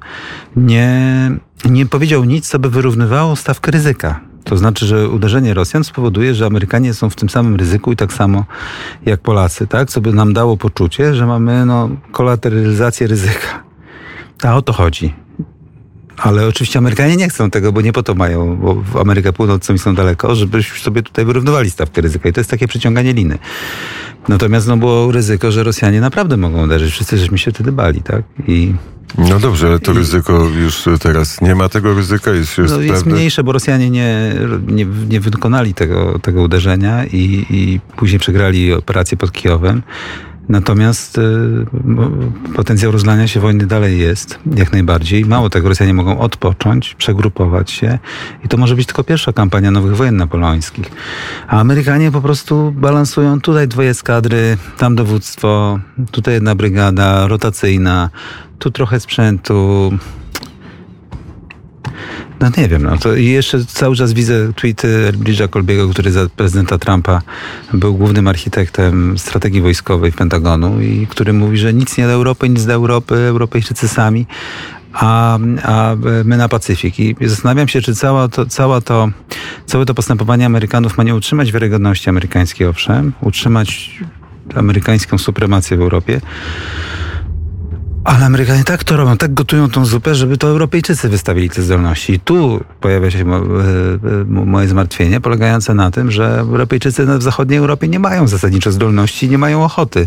nie, 0.57 1.31
nie 1.65 1.87
powiedział 1.87 2.25
nic, 2.25 2.49
co 2.49 2.59
by 2.59 2.71
wyrównywało 2.71 3.37
stawkę 3.37 3.71
ryzyka. 3.71 4.21
To 4.45 4.57
znaczy, 4.57 4.87
że 4.87 5.09
uderzenie 5.09 5.55
Rosjan 5.55 5.85
spowoduje, 5.85 6.35
że 6.35 6.47
Amerykanie 6.47 6.95
są 6.95 7.11
w 7.11 7.15
tym 7.17 7.29
samym 7.29 7.57
ryzyku 7.57 7.93
i 7.93 7.97
tak 7.97 8.13
samo 8.13 8.45
jak 9.07 9.21
Polacy, 9.21 9.67
tak? 9.67 9.91
Co 9.91 10.01
by 10.01 10.13
nam 10.13 10.33
dało 10.33 10.57
poczucie, 10.57 11.15
że 11.15 11.27
mamy 11.27 11.67
no, 11.67 11.89
kolateralizację 12.13 13.07
ryzyka. 13.07 13.63
A 14.43 14.57
o 14.57 14.63
to 14.63 14.73
chodzi. 14.73 15.15
Ale 16.19 16.47
oczywiście 16.47 16.79
Amerykanie 16.79 17.17
nie 17.17 17.29
chcą 17.29 17.51
tego, 17.51 17.73
bo 17.73 17.81
nie 17.81 17.93
po 17.93 18.03
to 18.03 18.15
mają, 18.15 18.57
bo 18.57 18.75
w 18.75 18.97
Amerykę 18.97 19.33
Północną 19.33 19.79
są 19.79 19.95
daleko, 19.95 20.35
żebyśmy 20.35 20.79
sobie 20.79 21.03
tutaj 21.03 21.25
wyrównywali 21.25 21.71
stawkę 21.71 22.01
ryzyka. 22.01 22.29
I 22.29 22.33
to 22.33 22.41
jest 22.41 22.51
takie 22.51 22.69
przeciąganie 22.69 23.13
liny. 23.13 23.39
Natomiast 24.29 24.69
no, 24.69 24.77
było 24.77 25.13
ryzyko, 25.13 25.53
że 25.53 25.65
Rosjanie 25.65 26.01
naprawdę 26.01 26.37
mogą 26.37 26.65
uderzyć. 26.65 26.93
Wszyscy 26.93 27.19
żeśmy 27.19 27.39
się 27.39 27.51
wtedy 27.51 27.73
bali, 27.73 28.03
tak? 28.03 28.23
I 28.49 28.75
no 29.19 29.39
dobrze, 29.39 29.67
ale 29.67 29.79
to 29.79 29.93
ryzyko 29.93 30.45
już 30.63 30.85
teraz 31.01 31.41
nie 31.41 31.55
ma 31.55 31.69
tego 31.69 31.95
ryzyka, 31.95 32.31
jest, 32.31 32.59
jest, 32.59 32.75
no, 32.75 32.81
jest 32.81 33.07
mniejsze, 33.07 33.45
bo 33.45 33.53
Rosjanie 33.53 33.91
nie, 33.91 34.35
nie, 34.67 34.87
nie 35.09 35.21
wykonali 35.21 35.75
tego, 35.75 36.19
tego 36.19 36.43
uderzenia 36.43 37.05
i, 37.05 37.47
i 37.51 37.81
później 37.97 38.19
przegrali 38.19 38.73
operację 38.73 39.17
pod 39.17 39.33
Kijowem. 39.33 39.83
Natomiast 40.49 41.19
y, 41.19 41.23
potencjał 42.55 42.93
rozlania 42.93 43.29
się 43.29 43.41
wojny 43.41 43.67
dalej 43.67 43.99
jest, 43.99 44.39
jak 44.57 44.73
najbardziej. 44.73 45.25
Mało 45.25 45.51
tego, 45.51 45.69
Rosjanie 45.69 45.95
mogą 45.95 46.19
odpocząć, 46.19 46.95
przegrupować 46.95 47.71
się 47.71 47.99
i 48.45 48.49
to 48.49 48.57
może 48.57 48.77
być 48.77 48.87
tylko 48.87 49.05
pierwsza 49.05 49.33
kampania 49.33 49.71
nowych 49.71 49.97
wojen 49.97 50.17
napoleońskich. 50.17 50.91
A 51.49 51.61
Amerykanie 51.61 52.11
po 52.11 52.21
prostu 52.21 52.73
balansują 52.73 53.41
tutaj 53.41 53.69
dwie 53.69 53.89
eskadry, 53.89 54.57
tam 54.79 54.97
dowództwo, 54.97 55.79
tutaj 56.11 56.35
jedna 56.35 56.55
brygada 56.55 57.27
rotacyjna, 57.27 58.11
tu 58.59 58.71
trochę 58.71 59.01
sprzętu, 59.01 59.93
no 62.41 62.51
nie 62.57 62.69
wiem, 62.69 62.83
no 62.83 62.99
to 62.99 63.15
jeszcze 63.15 63.65
cały 63.65 63.97
czas 63.97 64.13
widzę 64.13 64.53
tweety 64.53 65.13
Bridge'a 65.13 65.49
Colbiego, 65.51 65.89
który 65.89 66.13
za 66.13 66.29
prezydenta 66.37 66.79
Trumpa 66.79 67.23
był 67.73 67.95
głównym 67.95 68.29
architektem 68.29 69.19
strategii 69.19 69.61
wojskowej 69.61 70.13
w 70.13 70.17
Pentagonu 70.17 70.81
i 70.81 71.07
który 71.07 71.33
mówi, 71.33 71.59
że 71.59 71.75
nic 71.75 71.99
nie 71.99 72.07
do 72.07 72.13
Europy, 72.13 72.49
nic 72.49 72.65
do 72.65 72.73
Europy, 72.73 73.15
Europejczycy 73.15 73.89
sami. 73.89 74.27
a, 74.93 75.39
a 75.63 75.97
my 76.25 76.37
na 76.37 76.49
Pacyfik. 76.49 77.01
I 77.01 77.17
zastanawiam 77.21 77.69
się, 77.69 77.81
czy 77.81 77.95
cała 77.95 78.29
to, 78.29 78.47
cała 78.47 78.81
to, 78.81 79.09
całe 79.67 79.87
to 79.87 79.95
postępowanie 79.95 80.47
Amerykanów 80.47 80.99
ma 80.99 81.05
nie 81.05 81.15
utrzymać 81.15 81.53
wiarygodności 81.53 82.11
amerykańskiej, 82.11 82.67
owszem, 82.67 83.13
utrzymać 83.21 84.01
amerykańską 84.55 85.19
supremację 85.19 85.77
w 85.77 85.81
Europie, 85.81 86.21
ale 88.05 88.27
Amerykanie 88.27 88.65
tak 88.65 88.85
to 88.85 88.97
robią, 88.97 89.17
tak 89.17 89.35
gotują 89.35 89.71
tą 89.71 89.85
zupę, 89.85 90.15
żeby 90.15 90.37
to 90.39 90.49
Europejczycy 90.49 91.09
wystawili 91.09 91.51
te 91.51 91.63
zdolności. 91.63 92.13
I 92.13 92.21
tu 92.21 92.61
pojawia 92.81 93.11
się 93.11 93.25
mo, 93.25 93.41
moje 94.27 94.69
zmartwienie, 94.69 95.21
polegające 95.21 95.75
na 95.75 95.91
tym, 95.91 96.11
że 96.11 96.39
Europejczycy 96.39 97.07
w 97.07 97.23
zachodniej 97.23 97.59
Europie 97.59 97.89
nie 97.89 97.99
mają 97.99 98.29
zasadniczo 98.29 98.73
zdolności, 98.73 99.29
nie 99.29 99.39
mają 99.39 99.65
ochoty. 99.65 100.07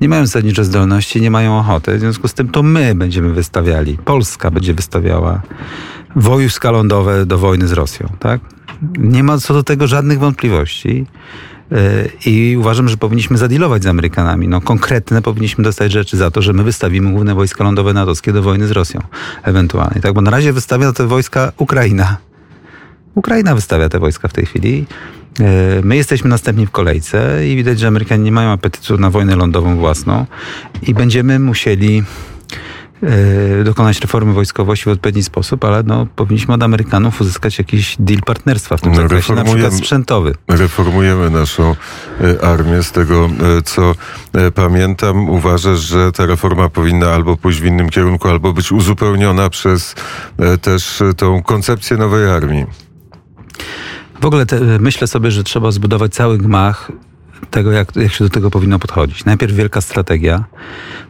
Nie 0.00 0.08
mają 0.08 0.26
zasadniczo 0.26 0.64
zdolności, 0.64 1.20
nie 1.20 1.30
mają 1.30 1.58
ochoty. 1.58 1.96
W 1.96 2.00
związku 2.00 2.28
z 2.28 2.34
tym 2.34 2.48
to 2.48 2.62
my 2.62 2.94
będziemy 2.94 3.32
wystawiali, 3.32 3.98
Polska 4.04 4.50
będzie 4.50 4.74
wystawiała 4.74 5.42
wojska 6.16 6.70
lądowe 6.70 7.26
do 7.26 7.38
wojny 7.38 7.68
z 7.68 7.72
Rosją, 7.72 8.08
tak? 8.18 8.40
Nie 8.98 9.22
ma 9.22 9.38
co 9.38 9.54
do 9.54 9.62
tego 9.62 9.86
żadnych 9.86 10.18
wątpliwości. 10.18 11.06
I 12.26 12.56
uważam, 12.60 12.88
że 12.88 12.96
powinniśmy 12.96 13.38
zadilować 13.38 13.82
z 13.82 13.86
Amerykanami. 13.86 14.48
No, 14.48 14.60
konkretne 14.60 15.22
powinniśmy 15.22 15.64
dostać 15.64 15.92
rzeczy 15.92 16.16
za 16.16 16.30
to, 16.30 16.42
że 16.42 16.52
my 16.52 16.62
wystawimy 16.62 17.12
główne 17.12 17.34
wojska 17.34 17.64
lądowe 17.64 17.92
natowskie 17.92 18.32
do 18.32 18.42
wojny 18.42 18.66
z 18.66 18.70
Rosją 18.70 19.00
ewentualnie. 19.42 20.00
Tak, 20.00 20.12
bo 20.12 20.20
na 20.20 20.30
razie 20.30 20.52
wystawia 20.52 20.92
te 20.92 21.06
wojska 21.06 21.52
Ukraina. 21.56 22.16
Ukraina 23.14 23.54
wystawia 23.54 23.88
te 23.88 23.98
wojska 23.98 24.28
w 24.28 24.32
tej 24.32 24.46
chwili. 24.46 24.86
My 25.82 25.96
jesteśmy 25.96 26.30
następni 26.30 26.66
w 26.66 26.70
kolejce 26.70 27.48
i 27.48 27.56
widać, 27.56 27.78
że 27.78 27.88
Amerykanie 27.88 28.24
nie 28.24 28.32
mają 28.32 28.50
apetytu 28.50 28.98
na 28.98 29.10
wojnę 29.10 29.36
lądową 29.36 29.76
własną 29.76 30.26
i 30.82 30.94
będziemy 30.94 31.38
musieli 31.38 32.02
E, 32.02 32.37
dokonać 33.64 34.00
reformy 34.00 34.32
wojskowości 34.32 34.84
w 34.84 34.88
odpowiedni 34.88 35.22
sposób, 35.22 35.64
ale 35.64 35.82
no, 35.82 36.06
powinniśmy 36.16 36.54
od 36.54 36.62
Amerykanów 36.62 37.20
uzyskać 37.20 37.58
jakiś 37.58 37.96
deal 37.98 38.20
partnerstwa 38.20 38.76
w 38.76 38.80
tym 38.80 38.92
no, 38.92 39.02
zakresie, 39.02 39.34
na 39.34 39.44
przykład 39.44 39.74
sprzętowy. 39.74 40.34
Reformujemy 40.48 41.30
naszą 41.30 41.76
e, 42.20 42.44
armię. 42.44 42.82
Z 42.82 42.92
tego, 42.92 43.30
e, 43.58 43.62
co 43.62 43.94
pamiętam, 44.54 45.30
uważasz, 45.30 45.78
że 45.78 46.12
ta 46.12 46.26
reforma 46.26 46.68
powinna 46.68 47.10
albo 47.10 47.36
pójść 47.36 47.60
w 47.60 47.64
innym 47.64 47.90
kierunku, 47.90 48.28
albo 48.28 48.52
być 48.52 48.72
uzupełniona 48.72 49.50
przez 49.50 49.94
też 50.62 51.02
tą 51.16 51.42
koncepcję 51.42 51.96
nowej 51.96 52.30
armii. 52.30 52.66
W 54.20 54.24
ogóle 54.26 54.46
te, 54.46 54.60
myślę 54.80 55.06
sobie, 55.06 55.30
że 55.30 55.44
trzeba 55.44 55.70
zbudować 55.70 56.14
cały 56.14 56.38
gmach 56.38 56.92
tego, 57.50 57.72
jak, 57.72 57.96
jak 57.96 58.12
się 58.12 58.24
do 58.24 58.30
tego 58.30 58.50
powinno 58.50 58.78
podchodzić. 58.78 59.24
Najpierw 59.24 59.54
wielka 59.54 59.80
strategia, 59.80 60.44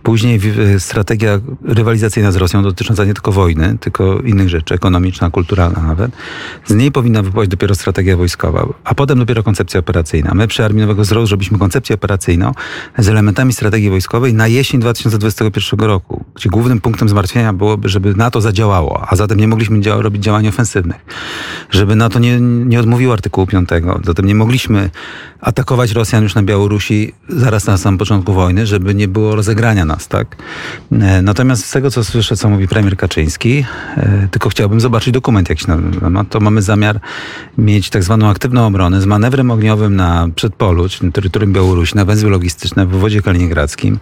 później 0.02 0.40
strategia 0.78 1.40
rywalizacyjna 1.64 2.32
z 2.32 2.36
Rosją 2.36 2.62
dotycząca 2.62 3.04
nie 3.04 3.14
tylko 3.14 3.32
wojny, 3.32 3.78
tylko 3.80 4.20
innych 4.20 4.48
rzeczy, 4.48 4.74
ekonomiczna, 4.74 5.30
kulturalna 5.30 5.82
nawet. 5.82 6.10
Z 6.66 6.74
niej 6.74 6.92
powinna 6.92 7.22
wypływać 7.22 7.48
dopiero 7.48 7.74
strategia 7.74 8.16
wojskowa, 8.16 8.66
a 8.84 8.94
potem 8.94 9.18
dopiero 9.18 9.42
koncepcja 9.42 9.80
operacyjna. 9.80 10.34
My 10.34 10.48
przy 10.48 10.64
Armii 10.64 10.80
Nowego 10.80 11.02
Wzrostu 11.02 11.26
zrobiliśmy 11.26 11.58
koncepcję 11.58 11.94
operacyjną 11.94 12.52
z 12.98 13.08
elementami 13.08 13.52
strategii 13.52 13.90
wojskowej 13.90 14.34
na 14.34 14.46
jesień 14.46 14.80
2021 14.80 15.80
roku, 15.80 16.24
gdzie 16.34 16.48
głównym 16.50 16.80
punktem 16.80 17.08
zmartwienia 17.08 17.52
byłoby, 17.52 17.88
żeby 17.88 18.14
NATO 18.14 18.40
zadziałało, 18.40 19.06
a 19.08 19.16
zatem 19.16 19.40
nie 19.40 19.48
mogliśmy 19.48 19.80
robić 19.86 20.22
działań 20.22 20.48
ofensywnych. 20.48 21.04
Żeby 21.70 21.96
NATO 21.96 22.18
nie, 22.18 22.40
nie 22.40 22.80
odmówiło 22.80 23.12
artykułu 23.12 23.46
5, 23.46 23.68
zatem 24.04 24.26
nie 24.26 24.34
mogliśmy 24.34 24.90
atakować 25.40 25.92
Rosjan 25.92 26.17
już 26.22 26.34
na 26.34 26.42
Białorusi 26.42 27.12
zaraz 27.28 27.66
na 27.66 27.78
samym 27.78 27.98
początku 27.98 28.32
wojny, 28.32 28.66
żeby 28.66 28.94
nie 28.94 29.08
było 29.08 29.36
rozegrania 29.36 29.84
nas, 29.84 30.08
tak? 30.08 30.36
E, 30.92 31.22
natomiast 31.22 31.64
z 31.64 31.70
tego, 31.70 31.90
co 31.90 32.04
słyszę, 32.04 32.36
co 32.36 32.48
mówi 32.48 32.68
premier 32.68 32.96
Kaczyński, 32.96 33.64
e, 33.96 34.28
tylko 34.30 34.48
chciałbym 34.48 34.80
zobaczyć 34.80 35.14
dokument 35.14 35.48
jakiś 35.48 35.66
na 35.66 35.76
ten 35.76 35.92
temat, 35.92 36.28
to 36.28 36.40
mamy 36.40 36.62
zamiar 36.62 37.00
mieć 37.58 37.90
tak 37.90 38.02
zwaną 38.02 38.28
aktywną 38.28 38.66
obronę 38.66 39.00
z 39.00 39.06
manewrem 39.06 39.50
ogniowym 39.50 39.96
na 39.96 40.28
przedpolu, 40.34 40.88
czyli 40.88 41.06
na 41.06 41.12
terytorium 41.12 41.52
Białorusi, 41.52 41.96
na 41.96 42.04
węzły 42.04 42.30
logistyczne 42.30 42.86
w 42.86 42.90
wodzie 42.90 43.22
kaliningradzkim, 43.22 43.98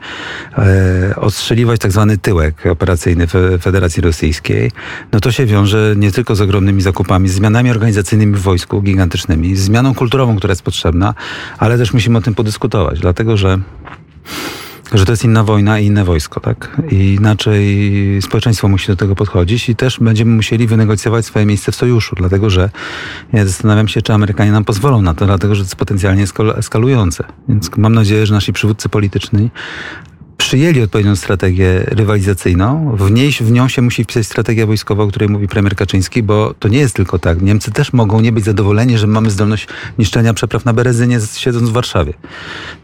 e, 0.58 1.16
ostrzeliwać 1.16 1.80
tak 1.80 1.92
zwany 1.92 2.18
tyłek 2.18 2.66
operacyjny 2.66 3.26
Federacji 3.60 4.02
Rosyjskiej, 4.02 4.70
no 5.12 5.20
to 5.20 5.32
się 5.32 5.46
wiąże 5.46 5.94
nie 5.96 6.12
tylko 6.12 6.36
z 6.36 6.40
ogromnymi 6.40 6.82
zakupami, 6.82 7.28
zmianami 7.28 7.70
organizacyjnymi 7.70 8.34
w 8.34 8.40
wojsku, 8.40 8.82
gigantycznymi, 8.82 9.56
zmianą 9.56 9.94
kulturową, 9.94 10.36
która 10.36 10.52
jest 10.52 10.62
potrzebna, 10.62 11.14
ale 11.58 11.78
też 11.78 11.92
musimy 12.06 12.18
o 12.18 12.20
tym 12.20 12.34
podyskutować, 12.34 13.00
dlatego 13.00 13.36
że 13.36 13.58
że 14.94 15.04
to 15.04 15.12
jest 15.12 15.24
inna 15.24 15.44
wojna 15.44 15.78
i 15.78 15.86
inne 15.86 16.04
wojsko, 16.04 16.40
tak? 16.40 16.82
I 16.90 17.14
inaczej 17.14 18.22
społeczeństwo 18.22 18.68
musi 18.68 18.86
do 18.86 18.96
tego 18.96 19.14
podchodzić 19.14 19.68
i 19.68 19.76
też 19.76 19.98
będziemy 20.00 20.36
musieli 20.36 20.66
wynegocjować 20.66 21.26
swoje 21.26 21.46
miejsce 21.46 21.72
w 21.72 21.76
sojuszu, 21.76 22.16
dlatego 22.16 22.50
że 22.50 22.70
ja 23.32 23.46
zastanawiam 23.46 23.88
się, 23.88 24.02
czy 24.02 24.12
Amerykanie 24.12 24.52
nam 24.52 24.64
pozwolą 24.64 25.02
na 25.02 25.14
to, 25.14 25.26
dlatego 25.26 25.54
że 25.54 25.62
to 25.62 25.66
jest 25.66 25.76
potencjalnie 25.76 26.24
eskalujące. 26.56 27.24
Więc 27.48 27.76
mam 27.76 27.94
nadzieję, 27.94 28.26
że 28.26 28.34
nasi 28.34 28.52
przywódcy 28.52 28.88
polityczni 28.88 29.50
przyjęli 30.46 30.82
odpowiednią 30.82 31.16
strategię 31.16 31.84
rywalizacyjną. 31.86 32.96
W, 32.96 33.10
niej, 33.10 33.32
w 33.32 33.52
nią 33.52 33.68
się 33.68 33.82
musi 33.82 34.04
wpisać 34.04 34.26
strategia 34.26 34.66
wojskowa, 34.66 35.04
o 35.04 35.06
której 35.06 35.28
mówi 35.28 35.48
premier 35.48 35.76
Kaczyński, 35.76 36.22
bo 36.22 36.54
to 36.58 36.68
nie 36.68 36.78
jest 36.78 36.96
tylko 36.96 37.18
tak. 37.18 37.42
Niemcy 37.42 37.70
też 37.70 37.92
mogą 37.92 38.20
nie 38.20 38.32
być 38.32 38.44
zadowoleni, 38.44 38.98
że 38.98 39.06
mamy 39.06 39.30
zdolność 39.30 39.68
niszczenia 39.98 40.34
przepraw 40.34 40.64
na 40.64 40.72
Berezynie 40.72 41.18
siedząc 41.34 41.68
w 41.70 41.72
Warszawie. 41.72 42.12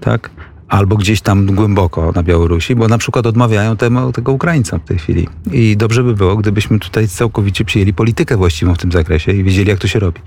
Tak? 0.01 0.31
albo 0.69 0.97
gdzieś 0.97 1.21
tam 1.21 1.47
głęboko 1.47 2.13
na 2.15 2.23
Białorusi, 2.23 2.77
bo 2.77 2.89
na 2.89 2.99
przykład 2.99 3.27
odmawiają 3.27 3.77
temu, 3.77 4.13
tego 4.13 4.33
Ukraińcom 4.33 4.81
w 4.81 4.85
tej 4.85 4.99
chwili. 4.99 5.29
I 5.53 5.77
dobrze 5.77 6.03
by 6.03 6.15
było, 6.15 6.37
gdybyśmy 6.37 6.79
tutaj 6.79 7.09
całkowicie 7.09 7.65
przyjęli 7.65 7.95
politykę 7.95 8.37
właściwą 8.37 8.75
w 8.75 8.79
tym 8.79 8.93
zakresie 8.93 9.33
i 9.33 9.45
wiedzieli, 9.45 9.69
jak 9.69 9.79
to 9.79 9.89
się 9.89 9.99
robi. 9.99 10.21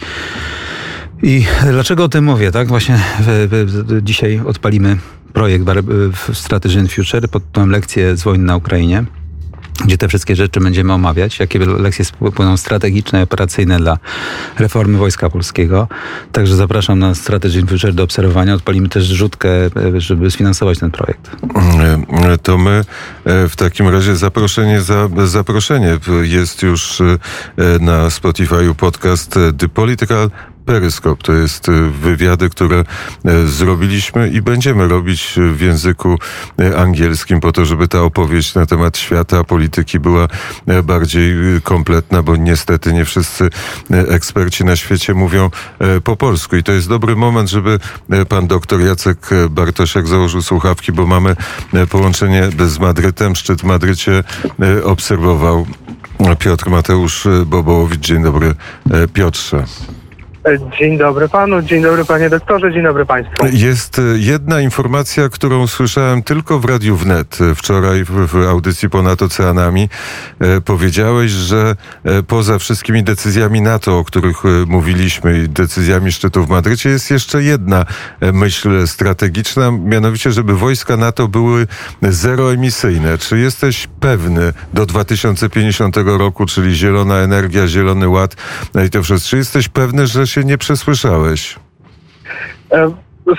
I 1.23 1.45
dlaczego 1.71 2.03
o 2.03 2.09
tym 2.09 2.25
mówię, 2.25 2.51
tak? 2.51 2.67
Właśnie 2.67 2.99
dzisiaj 4.01 4.41
odpalimy 4.45 4.97
projekt 5.35 5.65
Strategy 6.33 6.79
and 6.79 6.91
Future 6.93 7.29
pod 7.29 7.51
tą 7.51 7.67
lekcję 7.67 8.17
z 8.17 8.23
wojny 8.23 8.43
na 8.43 8.55
Ukrainie 8.55 9.05
gdzie 9.83 9.97
te 9.97 10.07
wszystkie 10.07 10.35
rzeczy 10.35 10.59
będziemy 10.59 10.93
omawiać, 10.93 11.39
jakie 11.39 11.59
lekcje 11.59 12.05
płyną 12.35 12.57
strategiczne 12.57 13.19
i 13.19 13.23
operacyjne 13.23 13.79
dla 13.79 13.97
reformy 14.59 14.97
Wojska 14.97 15.29
Polskiego. 15.29 15.87
Także 16.31 16.55
zapraszam 16.55 16.99
na 16.99 17.15
Strategy 17.15 17.65
Future 17.65 17.93
do 17.93 18.03
obserwowania. 18.03 18.53
Odpalimy 18.53 18.89
też 18.89 19.03
rzutkę, 19.05 19.49
żeby 19.97 20.31
sfinansować 20.31 20.79
ten 20.79 20.91
projekt. 20.91 21.31
To 22.43 22.57
my 22.57 22.85
e, 23.25 23.49
w 23.49 23.55
takim 23.55 23.87
razie 23.87 24.15
zaproszenie 24.15 24.81
za 24.81 25.09
zaproszenie. 25.25 25.97
Jest 26.21 26.63
już 26.63 27.01
e, 27.01 27.17
na 27.79 28.07
Spotify'u 28.07 28.73
podcast 28.73 29.37
e, 29.37 29.53
The 29.53 29.69
Political 29.69 30.29
Peryskop. 30.65 31.23
To 31.23 31.33
jest 31.33 31.69
y, 31.69 31.89
wywiady, 31.89 32.49
które 32.49 32.83
e, 33.25 33.47
zrobiliśmy 33.47 34.29
i 34.29 34.41
będziemy 34.41 34.87
robić 34.87 35.35
w 35.53 35.61
języku 35.61 36.17
e, 36.59 36.77
angielskim 36.77 37.39
po 37.39 37.51
to, 37.51 37.65
żeby 37.65 37.87
ta 37.87 38.01
opowieść 38.01 38.55
na 38.55 38.65
temat 38.65 38.97
świata, 38.97 39.43
polityki 39.43 39.99
była 39.99 40.27
e, 40.67 40.83
bardziej 40.83 41.55
y, 41.55 41.61
kompletna, 41.61 42.23
bo 42.23 42.35
niestety 42.35 42.93
nie 42.93 43.05
wszyscy 43.05 43.49
eksperci 43.89 44.65
na 44.65 44.75
świecie 44.75 45.13
mówią 45.13 45.49
po 46.03 46.15
polsku. 46.15 46.55
I 46.55 46.63
to 46.63 46.71
jest 46.71 46.89
dobry 46.89 47.15
moment, 47.15 47.49
żeby 47.49 47.79
pan 48.29 48.47
doktor 48.47 48.81
Jacek 48.81 49.29
Bartosiak 49.49 50.07
założył 50.07 50.41
słuchawki, 50.41 50.91
bo 50.91 51.07
mamy 51.07 51.35
połączenie 51.89 52.49
z 52.67 52.79
Madrytem. 52.79 53.35
Szczyt 53.35 53.61
w 53.61 53.63
Madrycie 53.63 54.23
obserwował 54.83 55.67
Piotr 56.39 56.69
Mateusz 56.69 57.27
Bobołowicz. 57.45 57.99
Dzień 57.99 58.23
dobry, 58.23 58.55
Piotrze. 59.13 59.65
Dzień 60.79 60.97
dobry 60.97 61.29
panu, 61.29 61.61
dzień 61.61 61.81
dobry 61.81 62.05
panie 62.05 62.29
doktorze, 62.29 62.73
dzień 62.73 62.83
dobry 62.83 63.05
państwu. 63.05 63.33
Jest 63.53 63.99
e, 63.99 64.01
jedna 64.15 64.61
informacja, 64.61 65.29
którą 65.29 65.67
słyszałem 65.67 66.23
tylko 66.23 66.59
w 66.59 66.65
Radiu 66.65 66.95
Wnet 66.95 67.37
e, 67.41 67.55
wczoraj 67.55 68.03
w, 68.03 68.35
audycji 68.49 68.89
ponad 68.89 69.21
oceanami. 69.21 69.89
E, 70.39 70.61
powiedziałeś, 70.61 71.31
że 71.31 71.75
poza 72.27 72.59
wszystkimi 72.59 73.03
decyzjami 73.03 73.61
NATO, 73.61 73.99
o 73.99 74.03
których 74.03 74.43
mówiliśmy 74.67 75.39
i 75.39 75.49
decyzjami 75.49 76.11
szczytu 76.11 76.45
w 76.45 76.49
Madrycie 76.49 76.89
jest 76.89 77.11
jeszcze 77.11 77.43
jedna 77.43 77.85
myśl 78.33 78.87
strategiczna, 78.87 79.71
mianowicie, 79.71 80.31
żeby 80.31 80.53
wojska 80.53 80.97
NATO 80.97 81.27
były 81.27 81.67
zeroemisyjne. 82.01 83.17
Czy 83.17 83.39
jesteś 83.39 83.87
pewny 83.99 84.53
do 84.73 84.85
2050 84.85 85.97
roku, 85.97 86.45
czyli 86.45 86.75
zielona 86.75 87.15
energia, 87.15 87.67
zielony 87.67 88.07
ład 88.07 88.35
no 88.73 88.83
i 88.83 88.89
to 88.89 89.03
wszystko, 89.03 89.29
czy 89.29 89.37
jesteś 89.37 89.69
pewny, 89.69 90.07
że 90.07 90.27
się 90.27 90.34
nie 90.43 90.57
przesłyszałeś. 90.57 91.55
E, 92.71 92.91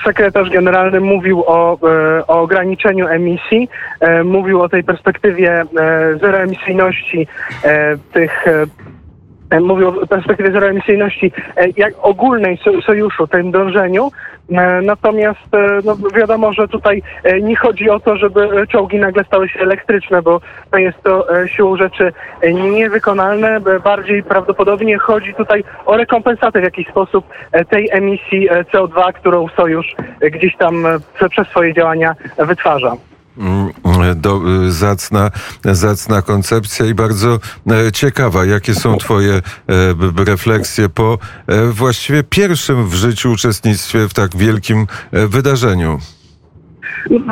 sekretarz 0.05 0.49
generalny 0.49 0.99
mówił 0.99 1.43
o, 1.47 1.77
e, 1.89 2.27
o 2.27 2.41
ograniczeniu 2.41 3.07
emisji, 3.07 3.69
e, 3.99 4.23
mówił 4.23 4.61
o 4.61 4.69
tej 4.69 4.83
perspektywie 4.83 5.65
zeroemisyjności 6.21 7.27
tych 8.13 8.45
mówił 9.61 9.87
o 9.87 10.07
perspektywie 10.07 10.51
zeroemisyjności, 10.51 11.31
e, 11.57 11.65
jak 11.77 11.93
ogólnej 12.01 12.57
so- 12.57 12.81
sojuszu, 12.81 13.27
tym 13.27 13.51
dążeniu. 13.51 14.11
E, 14.51 14.81
Natomiast 14.81 15.53
e, 15.53 15.79
no, 15.85 15.97
wiadomo, 16.15 16.53
że 16.53 16.67
tutaj 16.67 17.01
e, 17.23 17.41
nie 17.41 17.55
chodzi 17.55 17.89
o 17.89 17.99
to, 17.99 18.17
żeby 18.17 18.41
e, 18.61 18.67
czołgi 18.67 18.97
nagle 18.99 19.23
stały 19.23 19.49
się 19.49 19.59
elektryczne, 19.59 20.21
bo 20.21 20.41
to 20.71 20.77
jest 20.77 21.03
to 21.03 21.41
e, 21.41 21.47
siłą 21.47 21.77
rzeczy 21.77 22.13
e, 22.41 22.53
niewykonalne. 22.53 23.59
Bardziej 23.83 24.23
prawdopodobnie 24.23 24.97
chodzi 24.97 25.33
tutaj 25.33 25.63
o 25.85 25.97
rekompensatę 25.97 26.59
w 26.59 26.63
jakiś 26.63 26.87
sposób 26.87 27.25
e, 27.51 27.65
tej 27.65 27.89
emisji 27.91 28.49
e, 28.49 28.63
CO2, 28.63 29.13
którą 29.13 29.47
sojusz 29.47 29.95
e, 30.21 30.29
gdzieś 30.31 30.55
tam 30.57 30.85
e, 30.85 30.89
prze- 31.19 31.29
przez 31.29 31.47
swoje 31.47 31.73
działania 31.73 32.15
wytwarza. 32.37 32.93
Do, 34.15 34.41
y, 34.67 34.71
zacna, 34.71 35.31
zacna 35.65 36.21
koncepcja 36.21 36.85
i 36.85 36.93
bardzo 36.93 37.39
e, 37.67 37.91
ciekawa. 37.91 38.45
Jakie 38.45 38.75
są 38.75 38.97
Twoje 38.97 39.33
e, 39.33 39.41
refleksje 40.25 40.89
po 40.89 41.19
e, 41.47 41.67
właściwie 41.67 42.23
pierwszym 42.23 42.89
w 42.89 42.93
życiu 42.93 43.31
uczestnictwie 43.31 44.07
w 44.07 44.13
tak 44.13 44.37
wielkim 44.37 44.87
wydarzeniu? 45.11 45.99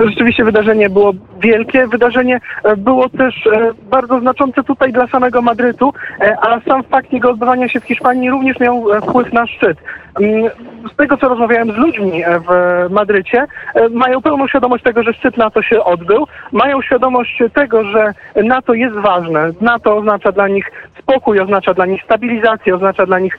Rzeczywiście 0.09 0.43
wydarzenie 0.43 0.89
było 0.89 1.13
wielkie. 1.39 1.87
Wydarzenie 1.87 2.39
e, 2.63 2.77
było 2.77 3.09
też 3.09 3.47
e, 3.47 3.71
bardzo 3.91 4.19
znaczące 4.19 4.63
tutaj 4.63 4.93
dla 4.93 5.07
samego 5.07 5.41
Madrytu, 5.41 5.93
e, 6.21 6.37
a 6.41 6.61
sam 6.61 6.83
fakt 6.83 7.13
jego 7.13 7.29
odbywania 7.29 7.69
się 7.69 7.79
w 7.79 7.83
Hiszpanii 7.83 8.29
również 8.29 8.59
miał 8.59 8.85
wpływ 9.01 9.33
na 9.33 9.47
szczyt. 9.47 9.77
Mm, 10.21 10.49
Z 10.93 10.95
tego, 10.95 11.17
co 11.17 11.29
rozmawiałem 11.29 11.71
z 11.71 11.75
ludźmi 11.75 12.23
w 12.47 12.85
Madrycie, 12.89 13.45
mają 13.91 14.21
pełną 14.21 14.47
świadomość 14.47 14.83
tego, 14.83 15.03
że 15.03 15.13
szczyt 15.13 15.37
NATO 15.37 15.61
się 15.61 15.83
odbył. 15.83 16.27
Mają 16.51 16.81
świadomość 16.81 17.43
tego, 17.53 17.83
że 17.83 18.13
NATO 18.43 18.73
jest 18.73 18.95
ważne. 18.95 19.51
NATO 19.61 19.97
oznacza 19.97 20.31
dla 20.31 20.47
nich 20.47 20.71
spokój, 20.99 21.39
oznacza 21.39 21.73
dla 21.73 21.85
nich 21.85 22.03
stabilizację, 22.03 22.75
oznacza 22.75 23.05
dla 23.05 23.19
nich 23.19 23.37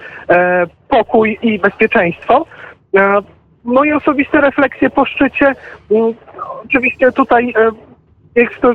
pokój 0.89 1.39
i 1.43 1.59
bezpieczeństwo. 1.59 2.47
Moje 3.67 3.97
osobiste 3.97 4.41
refleksje 4.41 4.91
po 4.91 5.05
szczycie, 5.05 5.55
mm, 5.91 6.15
oczywiście 6.65 7.13
tutaj 7.13 7.55
e, 7.57 7.71
jest 8.37 8.61
to 8.61 8.73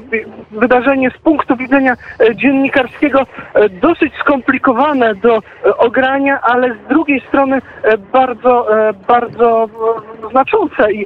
wydarzenie 0.52 1.12
z 1.12 1.18
punktu 1.18 1.56
widzenia 1.56 1.94
e, 2.20 2.36
dziennikarskiego 2.36 3.22
e, 3.54 3.70
dosyć 3.70 4.14
skomplikowane 4.14 5.16
do 5.16 5.38
e, 5.38 5.78
ogrania, 5.78 6.40
ale 6.42 6.76
z 6.76 6.90
drugiej 6.90 7.22
strony 7.28 7.62
bardzo, 8.14 8.68
bardzo 9.08 9.70
znaczące 10.32 10.92
i 10.94 11.06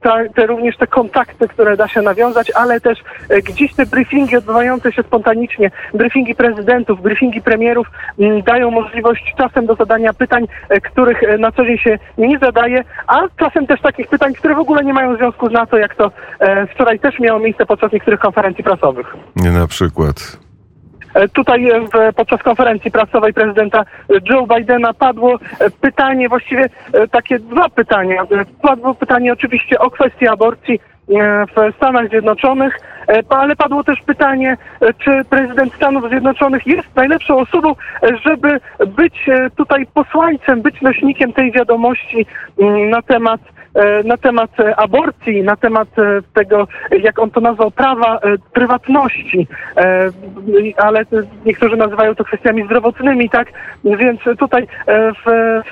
ta, 0.00 0.16
te 0.34 0.46
również 0.46 0.76
te 0.76 0.86
kontakty, 0.86 1.48
które 1.48 1.76
da 1.76 1.88
się 1.88 2.02
nawiązać, 2.02 2.52
ale 2.54 2.80
też 2.80 2.98
gdzieś 3.44 3.74
te 3.74 3.86
briefingi 3.86 4.36
odbywające 4.36 4.92
się 4.92 5.02
spontanicznie, 5.02 5.70
briefingi 5.94 6.34
prezydentów, 6.34 7.02
briefingi 7.02 7.42
premierów 7.42 7.86
dają 8.46 8.70
możliwość 8.70 9.34
czasem 9.38 9.66
do 9.66 9.74
zadania 9.74 10.12
pytań, 10.12 10.46
których 10.82 11.38
na 11.38 11.52
co 11.52 11.64
dzień 11.64 11.78
się 11.78 11.98
nie 12.18 12.38
zadaje, 12.38 12.84
a 13.06 13.20
czasem 13.36 13.66
też 13.66 13.80
takich 13.80 14.08
pytań, 14.08 14.34
które 14.34 14.54
w 14.54 14.58
ogóle 14.58 14.84
nie 14.84 14.94
mają 14.94 15.16
związku 15.16 15.48
z 15.48 15.52
NATO, 15.52 15.78
jak 15.78 15.94
to 15.94 16.10
wczoraj 16.74 16.98
też 16.98 17.18
miało 17.18 17.38
miejsce 17.38 17.66
podczas 17.76 17.92
niektórych 17.92 18.20
konferencji 18.20 18.64
prasowych. 18.64 19.16
Nie 19.36 19.50
na 19.50 19.66
przykład. 19.66 20.38
E, 21.14 21.28
Tutaj 21.28 21.70
e, 21.70 21.80
w, 21.80 22.14
podczas 22.16 22.42
konferencji 22.42 22.90
prasowej 22.90 23.32
prezydenta 23.32 23.84
Joe 24.30 24.46
Bidena 24.46 24.94
padło 24.94 25.34
e, 25.34 25.70
pytanie, 25.70 26.28
właściwie 26.28 26.68
e, 26.92 27.08
takie 27.08 27.38
dwa 27.38 27.68
pytania. 27.68 28.22
E, 28.22 28.44
Padło 28.62 28.94
pytanie 28.94 29.32
oczywiście 29.32 29.78
o 29.78 29.90
kwestię 29.90 30.30
aborcji 30.30 30.80
e, 31.20 31.46
w 31.46 31.76
Stanach 31.76 32.08
Zjednoczonych, 32.08 32.78
e, 33.08 33.22
ale 33.28 33.56
padło 33.56 33.84
też 33.84 34.00
pytanie, 34.06 34.56
e, 34.80 34.94
czy 34.94 35.24
prezydent 35.30 35.74
Stanów 35.74 36.08
Zjednoczonych 36.08 36.66
jest 36.66 36.96
najlepszą 36.96 37.38
osobą, 37.38 37.70
e, 38.02 38.08
żeby 38.26 38.60
być 38.86 39.28
e, 39.28 39.50
tutaj 39.50 39.86
posłańcem, 39.94 40.62
być 40.62 40.82
nośnikiem 40.82 41.32
tej 41.32 41.52
wiadomości 41.52 42.26
mm, 42.60 42.90
na 42.90 43.02
temat 43.02 43.40
e, 43.40 43.55
na 44.04 44.16
temat 44.16 44.60
e, 44.60 44.76
aborcji, 44.76 45.42
na 45.42 45.56
temat 45.56 45.88
e, 45.98 46.22
tego, 46.34 46.68
jak 47.02 47.18
on 47.18 47.30
to 47.30 47.40
nazwał, 47.40 47.70
prawa 47.70 48.18
e, 48.18 48.20
prywatności, 48.52 49.48
E, 49.76 50.10
ale 50.76 51.00
e, 51.00 51.04
niektórzy 51.46 51.76
nazywają 51.76 52.14
to 52.14 52.24
kwestiami 52.24 52.64
zdrowotnymi, 52.64 53.30
tak? 53.30 53.48
Więc 53.84 54.20
tutaj 54.38 54.66
e, 54.86 55.12
w, 55.12 55.26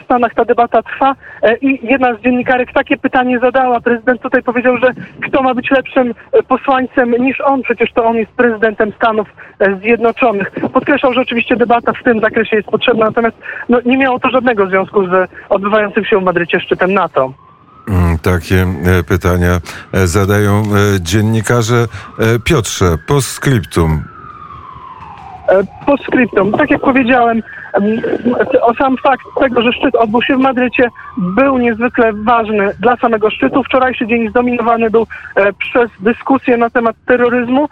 Stanach 0.04 0.34
ta 0.34 0.44
debata 0.44 0.82
trwa 0.82 1.14
e, 1.42 1.56
i 1.56 1.86
jedna 1.86 2.14
z 2.14 2.20
dziennikarek 2.20 2.72
takie 2.72 2.96
pytanie 2.96 3.38
zadała. 3.38 3.80
Prezydent 3.80 4.22
tutaj 4.22 4.42
powiedział, 4.42 4.76
że 4.76 4.90
kto 5.22 5.42
ma 5.42 5.54
być 5.54 5.70
lepszym 5.70 6.14
e, 6.32 6.42
posłańcem 6.42 7.10
niż 7.10 7.40
on, 7.40 7.62
przecież 7.62 7.92
to 7.92 8.04
on 8.04 8.16
jest 8.16 8.32
prezydentem 8.32 8.92
Stanów 8.92 9.28
e, 9.58 9.76
Zjednoczonych. 9.76 10.50
Podkreślał, 10.72 11.12
że 11.12 11.20
oczywiście 11.20 11.56
debata 11.56 11.92
w 11.92 12.02
tym 12.02 12.20
zakresie 12.20 12.56
jest 12.56 12.68
potrzebna, 12.68 13.06
natomiast 13.06 13.36
no, 13.68 13.78
nie 13.84 13.98
miało 13.98 14.20
to 14.20 14.30
żadnego 14.30 14.66
związku 14.66 15.06
z 15.06 15.30
odbywającym 15.48 16.04
się 16.04 16.20
w 16.20 16.24
Madrycie 16.24 16.60
szczytem 16.60 16.94
NATO. 16.94 17.32
Mm, 17.88 18.18
Takie 18.18 18.62
e, 18.62 19.02
pytania 19.02 19.60
e, 19.92 20.06
zadają 20.06 20.62
e, 20.62 21.00
dziennikarze. 21.00 21.86
Piotrze, 22.44 22.98
postscriptum. 23.06 24.02
Postscriptum. 25.86 26.52
Tak 26.52 26.70
jak 26.70 26.80
powiedziałem, 26.80 27.42
em, 27.72 27.84
o 28.62 28.74
sam 28.74 28.96
fakt 28.96 29.24
tego, 29.40 29.62
że 29.62 29.72
szczyt 29.72 29.94
odbył 29.94 30.22
się 30.22 30.36
w 30.36 30.40
Madrycie, 30.40 30.88
był 31.16 31.58
niezwykle 31.58 32.12
ważny 32.12 32.70
dla 32.80 32.96
samego 32.96 33.30
szczytu. 33.30 33.62
Wczorajszy 33.62 34.06
dzień 34.06 34.30
zdominowany 34.30 34.90
był 34.90 35.06
przez 35.58 35.90
dyskusję 36.00 36.56
na 36.56 36.70
temat 36.70 36.96
terroryzmu. 37.06 37.68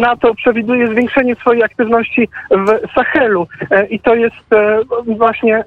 NATO 0.00 0.34
przewiduje 0.34 0.88
zwiększenie 0.88 1.34
swojej 1.34 1.62
aktywności 1.62 2.28
w 2.50 2.94
Sahelu 2.94 3.46
i 3.90 4.00
to 4.00 4.14
jest 4.14 4.36
właśnie 5.06 5.64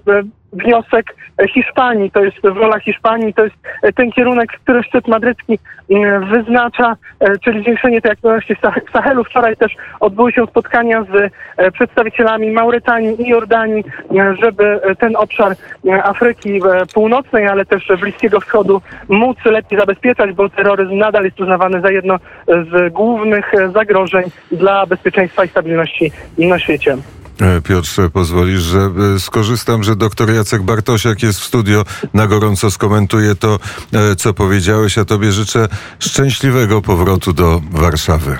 wniosek 0.53 1.15
Hiszpanii, 1.53 2.12
to 2.12 2.23
jest 2.23 2.41
wola 2.41 2.79
Hiszpanii, 2.79 3.34
to 3.34 3.43
jest 3.43 3.55
ten 3.95 4.12
kierunek, 4.12 4.51
który 4.63 4.84
szczyt 4.84 5.08
madrycki 5.08 5.60
mm, 5.89 6.29
wyznacza, 6.29 6.95
e, 7.19 7.39
czyli 7.39 7.62
zwiększenie 7.62 8.01
tej 8.01 8.12
aktywności 8.12 8.55
w 8.55 8.62
Sah- 8.62 8.89
w 8.89 8.91
Sahelu. 8.91 9.23
Wczoraj 9.23 9.58
też 9.58 9.75
odbyły 9.99 10.31
się 10.31 10.45
spotkania 10.47 11.03
z 11.03 11.31
e, 11.58 11.71
przedstawicielami 11.71 12.51
Mauretanii 12.51 13.21
i 13.21 13.29
Jordanii, 13.29 13.84
e, 14.17 14.36
żeby 14.41 14.79
ten 14.99 15.15
obszar 15.15 15.55
Afryki 16.03 16.62
Północnej, 16.93 17.47
ale 17.47 17.65
też 17.65 17.88
Bliskiego 18.01 18.39
Wschodu 18.39 18.81
móc 19.10 19.38
lepiej 19.45 19.79
zabezpieczać, 19.79 20.31
bo 20.31 20.49
terroryzm 20.49 20.97
nadal 20.97 21.23
jest 21.23 21.39
uznawany 21.39 21.81
za 21.81 21.91
jedno 21.91 22.19
z 22.47 22.93
głównych 22.93 23.51
zagrożeń 23.73 24.23
dla 24.51 24.86
bezpieczeństwa 24.86 25.45
i 25.45 25.47
stabilności 25.47 26.12
na 26.38 26.60
świecie. 26.60 26.97
E, 27.41 27.61
Piotrze, 27.61 28.09
pozwolisz, 28.09 28.61
że 28.61 28.79
e, 29.15 29.19
skorzystam, 29.19 29.83
że 29.83 29.95
doktor 29.95 30.31
Jacek 30.31 30.61
Bartosiak 30.61 31.23
jest 31.23 31.39
w 31.39 31.43
studio, 31.43 31.83
na 32.13 32.27
gorąco 32.27 32.71
skomentuje 32.71 33.35
to, 33.35 33.59
e, 33.93 34.15
co 34.15 34.33
powiedziałeś, 34.33 34.97
a 34.97 35.05
tobie 35.05 35.31
życzę 35.31 35.67
szczęśliwego 35.99 36.81
powrotu 36.81 37.33
do 37.33 37.61
Warszawy. 37.71 38.37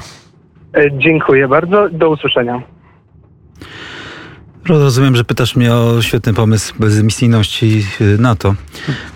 Dziękuję 0.98 1.48
bardzo. 1.48 1.90
Do 1.90 2.10
usłyszenia. 2.10 2.62
Rozumiem, 4.70 5.16
że 5.16 5.24
pytasz 5.24 5.56
mnie 5.56 5.74
o 5.74 6.02
świetny 6.02 6.34
pomysł 6.34 6.74
bezemisyjności 6.80 7.88
y, 8.02 8.18
NATO. 8.18 8.56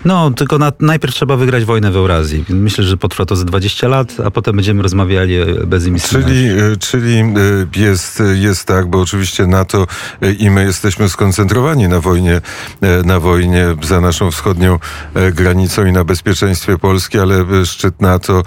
No, 0.04 0.30
tylko 0.30 0.58
na, 0.58 0.72
najpierw 0.80 1.14
trzeba 1.14 1.36
wygrać 1.36 1.64
wojnę 1.64 1.90
w 1.90 1.96
Eurazji. 1.96 2.44
Myślę, 2.48 2.84
że 2.84 2.96
potrwa 2.96 3.26
to 3.26 3.36
ze 3.36 3.44
20 3.44 3.88
lat, 3.88 4.16
a 4.24 4.30
potem 4.30 4.56
będziemy 4.56 4.82
rozmawiali 4.82 5.42
o 5.42 5.66
bezemisyjności. 5.66 6.30
Czyli, 6.30 6.48
e, 6.48 6.76
czyli 6.76 7.18
e, 7.18 7.80
jest, 7.80 8.22
jest 8.34 8.64
tak, 8.64 8.86
bo 8.86 9.00
oczywiście 9.00 9.46
NATO 9.46 9.86
i 10.38 10.50
my 10.50 10.64
jesteśmy 10.64 11.08
skoncentrowani 11.08 11.88
na 11.88 12.00
wojnie, 12.00 12.40
na 13.04 13.20
wojnie 13.20 13.64
za 13.82 14.00
naszą 14.00 14.30
wschodnią 14.30 14.78
granicą 15.32 15.86
i 15.86 15.92
na 15.92 16.04
bezpieczeństwie 16.04 16.78
Polski, 16.78 17.18
ale 17.18 17.66
szczyt 17.66 18.00
NATO 18.00 18.42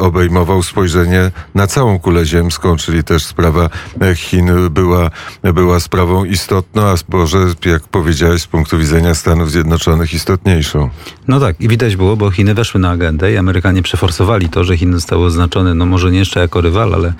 obejmował 0.00 0.62
spojrzenie 0.62 1.30
na 1.54 1.66
całą 1.66 1.98
kulę 1.98 2.26
ziemską, 2.26 2.76
czyli 2.76 3.04
też 3.04 3.24
sprawa 3.24 3.70
Chin 4.16 4.50
była, 4.70 5.10
była 5.42 5.80
sprawą 5.80 6.24
istotną, 6.24 6.43
a 6.52 6.94
może, 7.16 7.38
jak 7.66 7.88
powiedziałeś, 7.88 8.42
z 8.42 8.46
punktu 8.46 8.78
widzenia 8.78 9.14
Stanów 9.14 9.50
Zjednoczonych 9.50 10.14
istotniejszą. 10.14 10.90
No 11.28 11.40
tak, 11.40 11.60
i 11.60 11.68
widać 11.68 11.96
było, 11.96 12.16
bo 12.16 12.30
Chiny 12.30 12.54
weszły 12.54 12.80
na 12.80 12.90
agendę 12.90 13.32
i 13.32 13.36
Amerykanie 13.36 13.82
przeforsowali 13.82 14.48
to, 14.48 14.64
że 14.64 14.76
Chiny 14.76 14.94
zostały 14.94 15.24
oznaczone, 15.24 15.74
no 15.74 15.86
może 15.86 16.10
nie 16.10 16.18
jeszcze 16.18 16.40
jako 16.40 16.60
rywal, 16.60 16.94
ale 16.94 17.14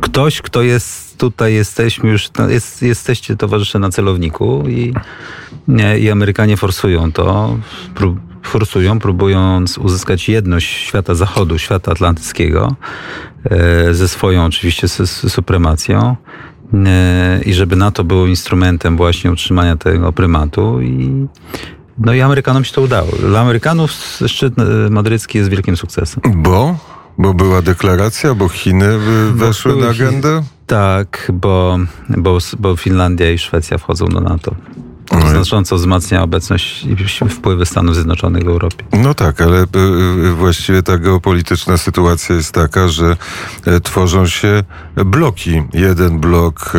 ktoś, 0.00 0.42
kto 0.42 0.62
jest 0.62 1.18
tutaj, 1.18 1.54
jesteśmy 1.54 2.10
już, 2.10 2.28
no, 2.38 2.48
jest, 2.48 2.82
jesteście 2.82 3.36
towarzysze 3.36 3.78
na 3.78 3.90
celowniku 3.90 4.64
i, 4.68 4.94
nie, 5.68 5.98
i 5.98 6.10
Amerykanie 6.10 6.56
forsują 6.56 7.12
to, 7.12 7.58
prób, 7.94 8.18
forsują, 8.42 8.98
próbując 8.98 9.78
uzyskać 9.78 10.28
jedność 10.28 10.86
świata 10.86 11.14
zachodu, 11.14 11.58
świata 11.58 11.92
atlantyckiego, 11.92 12.76
e, 13.44 13.94
ze 13.94 14.08
swoją 14.08 14.44
oczywiście 14.44 14.88
su- 14.88 15.06
su- 15.06 15.30
supremacją 15.30 16.16
i 17.44 17.54
żeby 17.54 17.76
NATO 17.76 18.04
było 18.04 18.26
instrumentem 18.26 18.96
właśnie 18.96 19.32
utrzymania 19.32 19.76
tego 19.76 20.12
prymatu 20.12 20.80
i 20.80 21.26
no 21.98 22.14
i 22.14 22.20
Amerykanom 22.20 22.64
się 22.64 22.72
to 22.72 22.82
udało. 22.82 23.12
Dla 23.28 23.40
Amerykanów 23.40 23.90
szczyt 24.26 24.54
e, 24.58 24.90
madrycki 24.90 25.38
jest 25.38 25.50
wielkim 25.50 25.76
sukcesem. 25.76 26.22
Bo? 26.36 26.76
Bo 27.18 27.34
była 27.34 27.62
deklaracja, 27.62 28.34
bo 28.34 28.48
Chiny 28.48 28.98
Bo 29.32 29.46
weszły 29.46 29.72
były 29.72 29.84
na 29.84 29.90
agendę? 29.90 30.42
Tak, 30.66 31.32
bo, 31.34 31.78
bo, 32.08 32.38
bo 32.58 32.76
Finlandia 32.76 33.30
i 33.30 33.38
Szwecja 33.38 33.78
wchodzą 33.78 34.06
do 34.06 34.20
NATO. 34.20 34.54
To 35.20 35.28
znacząco 35.28 35.76
wzmacnia 35.76 36.22
obecność 36.22 36.84
i 36.84 36.96
wpływy 37.28 37.66
Stanów 37.66 37.94
Zjednoczonych 37.94 38.44
w 38.44 38.48
Europie. 38.48 38.84
No 38.92 39.14
tak, 39.14 39.40
ale 39.40 39.58
e, 39.58 39.62
e, 39.62 40.32
właściwie 40.32 40.82
ta 40.82 40.98
geopolityczna 40.98 41.76
sytuacja 41.76 42.34
jest 42.34 42.52
taka, 42.52 42.88
że 42.88 43.16
e, 43.66 43.80
tworzą 43.80 44.26
się 44.26 44.64
bloki. 44.96 45.62
Jeden 45.74 46.20
blok, 46.20 46.72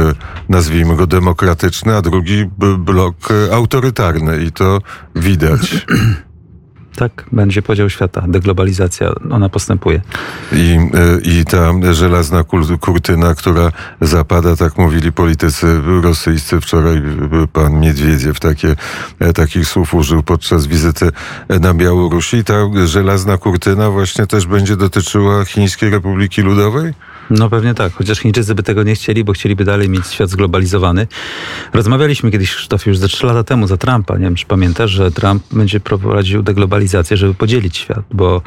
nazwijmy 0.50 0.96
go 0.96 1.08
demokratyczny, 1.08 1.96
a 1.96 2.02
drugi 2.02 2.46
blok 2.78 3.16
autorytarny 3.52 4.44
i 4.44 4.52
to 4.52 4.80
widać. 5.16 5.86
Tak, 6.96 7.26
będzie 7.32 7.62
podział 7.62 7.90
świata, 7.90 8.24
deglobalizacja, 8.28 9.12
ona 9.32 9.50
postępuje. 9.50 10.02
I, 10.52 10.78
e, 10.94 11.40
i 11.40 11.46
ta 11.46 11.94
żelazna 11.94 12.44
kurtyna, 12.82 13.36
która 13.36 13.72
zapada, 14.02 14.56
tak 14.56 14.78
mówili 14.78 15.12
politycy 15.12 15.82
rosyjscy. 16.02 16.62
Wczoraj 16.62 17.02
pan 17.54 17.80
Miedwiediew 17.80 18.40
takie, 18.40 18.76
e, 19.20 19.34
takich 19.34 19.68
słów 19.68 19.94
użył 19.94 20.24
podczas 20.24 20.68
wizyty 20.68 21.10
na 21.50 21.74
Białorusi. 21.74 22.44
Ta 22.44 22.54
żelazna 22.86 23.38
kurtyna 23.38 23.90
właśnie 23.90 24.28
też 24.28 24.48
będzie 24.48 24.76
dotyczyła 24.76 25.46
Chińskiej 25.46 25.90
Republiki 25.90 26.42
Ludowej? 26.42 26.94
No 27.30 27.50
pewnie 27.50 27.74
tak, 27.74 27.94
chociaż 27.94 28.20
Chińczycy 28.20 28.56
by 28.56 28.64
tego 28.64 28.84
nie 28.84 28.96
chcieli, 28.96 29.24
bo 29.24 29.34
chcieliby 29.34 29.66
dalej 29.66 29.90
mieć 29.90 30.08
świat 30.08 30.30
zglobalizowany. 30.30 31.08
Rozmawialiśmy 31.74 32.32
kiedyś, 32.32 32.56
Krzysztof, 32.56 32.86
już 32.86 32.98
ze 32.98 33.08
trzy 33.08 33.26
lata 33.26 33.44
temu 33.44 33.68
za 33.68 33.78
Trumpa. 33.78 34.18
Nie 34.18 34.24
wiem, 34.24 34.36
czy 34.36 34.46
pamiętasz, 34.46 34.92
że 34.92 35.12
Trump 35.12 35.44
będzie 35.52 35.80
prowadził 35.80 36.44
deglobalizację, 36.44 37.18
żeby 37.18 37.34
podzielić 37.34 37.78
świat, 37.78 38.06
bo 38.12 38.42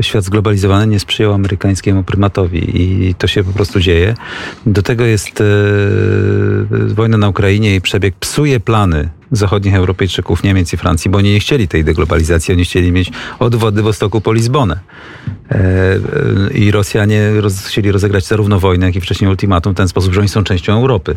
świat 0.00 0.24
zglobalizowany 0.24 0.86
nie 0.86 1.00
sprzyjał 1.00 1.32
amerykańskiemu 1.32 2.04
prymatowi 2.04 2.82
i 2.82 3.14
to 3.14 3.26
się 3.26 3.44
po 3.44 3.52
prostu 3.52 3.80
dzieje. 3.80 4.14
Do 4.66 4.82
tego 4.82 5.04
jest 5.04 5.40
e, 5.40 5.44
wojna 6.94 7.18
na 7.18 7.28
Ukrainie 7.28 7.74
i 7.74 7.80
przebieg 7.80 8.14
psuje 8.14 8.60
plany 8.60 9.08
zachodnich 9.32 9.74
Europejczyków, 9.74 10.42
Niemiec 10.42 10.72
i 10.72 10.76
Francji, 10.76 11.10
bo 11.10 11.18
oni 11.18 11.32
nie 11.32 11.40
chcieli 11.40 11.68
tej 11.68 11.84
deglobalizacji, 11.84 12.54
oni 12.54 12.64
chcieli 12.64 12.92
mieć 12.92 13.10
od 13.38 13.56
Wostoku 13.80 14.20
po 14.20 14.32
Lizbonę. 14.32 14.80
E, 15.50 15.54
e, 15.54 15.98
I 16.54 16.70
Rosjanie 16.70 17.40
roz, 17.40 17.66
chcieli 17.66 17.92
rozegrać 17.92 18.26
zarówno 18.26 18.60
wojnę, 18.60 18.86
jak 18.86 18.96
i 18.96 19.00
wcześniej 19.00 19.30
ultimatum 19.30 19.72
w 19.72 19.76
ten 19.76 19.88
sposób, 19.88 20.14
że 20.14 20.20
oni 20.20 20.28
są 20.28 20.44
częścią 20.44 20.72
Europy 20.72 21.16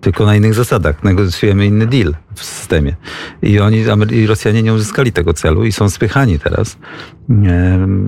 tylko 0.00 0.26
na 0.26 0.36
innych 0.36 0.54
zasadach. 0.54 1.02
Negocjujemy 1.02 1.66
inny 1.66 1.86
deal 1.86 2.14
w 2.34 2.44
systemie. 2.44 2.96
I 3.42 3.60
oni, 3.60 3.84
i 4.10 4.26
Rosjanie 4.26 4.62
nie 4.62 4.74
uzyskali 4.74 5.12
tego 5.12 5.34
celu 5.34 5.64
i 5.64 5.72
są 5.72 5.90
spychani 5.90 6.38
teraz. 6.38 6.76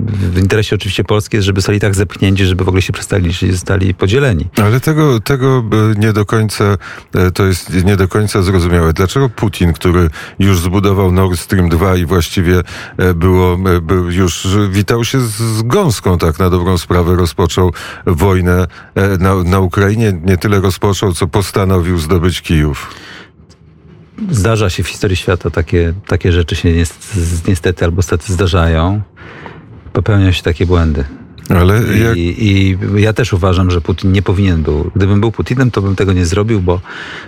W 0.06 0.38
interesie 0.38 0.76
oczywiście 0.76 1.04
Polski 1.04 1.36
jest, 1.36 1.46
żeby 1.46 1.60
zostali 1.60 1.80
tak 1.80 1.94
zepchnięci, 1.94 2.44
żeby 2.44 2.64
w 2.64 2.68
ogóle 2.68 2.82
się 2.82 2.92
przestali, 2.92 3.34
czyli 3.34 3.52
zostali 3.52 3.94
podzieleni. 3.94 4.48
Ale 4.62 4.80
tego, 4.80 5.20
tego 5.20 5.64
nie 5.96 6.12
do 6.12 6.26
końca, 6.26 6.64
e, 7.14 7.30
to 7.30 7.46
jest 7.46 7.84
nie 7.84 7.96
do 7.96 8.08
końca 8.08 8.42
zrozumiałe. 8.42 8.92
Dlaczego 8.92 9.28
Putin, 9.28 9.72
który 9.72 10.10
już 10.38 10.60
zbudował 10.60 11.12
Nord 11.12 11.38
Stream 11.38 11.68
2 11.68 11.96
i 11.96 12.06
właściwie 12.06 12.62
e, 12.96 13.14
było, 13.14 13.58
e, 13.76 13.80
był 13.80 14.10
już 14.10 14.46
witał 14.70 15.04
się 15.04 15.20
z 15.20 15.62
gąską, 15.62 16.18
tak 16.18 16.38
na 16.38 16.50
dobrą 16.50 16.78
sprawę, 16.78 17.16
rozpoczął 17.16 17.72
wojnę 18.06 18.66
na, 19.18 19.34
na 19.44 19.60
Ukrainie, 19.60 20.20
nie 20.24 20.36
tyle 20.36 20.60
rozpoczął, 20.60 21.12
co 21.12 21.26
postanowił 21.26 21.81
zdobyć 21.98 22.42
Kijów? 22.42 22.94
Zdarza 24.30 24.70
się 24.70 24.82
w 24.82 24.88
historii 24.88 25.16
świata, 25.16 25.50
takie, 25.50 25.92
takie 26.06 26.32
rzeczy 26.32 26.56
się 26.56 26.68
niestety 27.48 27.84
albo 27.84 28.02
stety 28.02 28.32
zdarzają. 28.32 29.00
Popełniają 29.92 30.32
się 30.32 30.42
takie 30.42 30.66
błędy. 30.66 31.04
Ale 31.48 31.82
jak... 31.82 32.16
I, 32.16 32.46
I, 32.48 32.78
ja 32.96 33.12
też 33.12 33.32
uważam, 33.32 33.70
że 33.70 33.80
Putin 33.80 34.12
nie 34.12 34.22
powinien 34.22 34.62
był. 34.62 34.90
Gdybym 34.96 35.20
był 35.20 35.32
Putinem, 35.32 35.70
to 35.70 35.82
bym 35.82 35.96
tego 35.96 36.12
nie 36.12 36.26
zrobił, 36.26 36.60
bo 36.60 36.80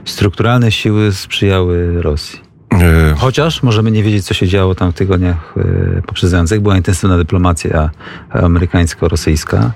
strukturalne 0.05 0.73
siły 0.73 1.12
sprzyjały 1.12 2.03
Rosji. 2.03 2.40
Nie. 2.73 3.14
Chociaż 3.17 3.62
możemy 3.62 3.90
nie 3.90 4.03
wiedzieć, 4.03 4.25
co 4.25 4.35
się 4.35 4.49
działo 4.49 4.75
tam 4.75 4.93
w 4.93 4.95
tygodniach 4.95 5.55
e, 5.57 6.03
poprzedzających. 6.03 6.61
Była 6.61 6.77
intensywna 6.77 7.17
dyplomacja 7.17 7.90
amerykańsko-rosyjska. 8.31 9.71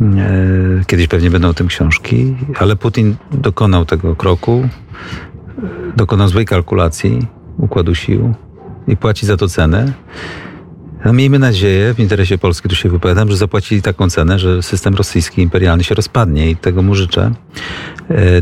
E, 0.00 0.84
kiedyś 0.86 1.08
pewnie 1.08 1.30
będą 1.30 1.48
o 1.48 1.54
tym 1.54 1.66
książki, 1.66 2.36
ale 2.58 2.76
Putin 2.76 3.16
dokonał 3.32 3.84
tego 3.84 4.16
kroku 4.16 4.68
dokonał 5.96 6.28
złej 6.28 6.46
kalkulacji 6.46 7.26
układu 7.58 7.94
sił 7.94 8.34
i 8.88 8.96
płaci 8.96 9.26
za 9.26 9.36
to 9.36 9.48
cenę. 9.48 9.92
No, 11.06 11.12
miejmy 11.12 11.38
nadzieję, 11.38 11.94
w 11.94 12.00
interesie 12.00 12.38
Polski 12.38 12.68
tu 12.68 12.76
się 12.76 12.88
wypowiadam, 12.88 13.30
że 13.30 13.36
zapłacili 13.36 13.82
taką 13.82 14.10
cenę, 14.10 14.38
że 14.38 14.62
system 14.62 14.94
rosyjski 14.94 15.42
imperialny 15.42 15.84
się 15.84 15.94
rozpadnie 15.94 16.50
i 16.50 16.56
tego 16.56 16.82
mu 16.82 16.94
życzę. 16.94 17.32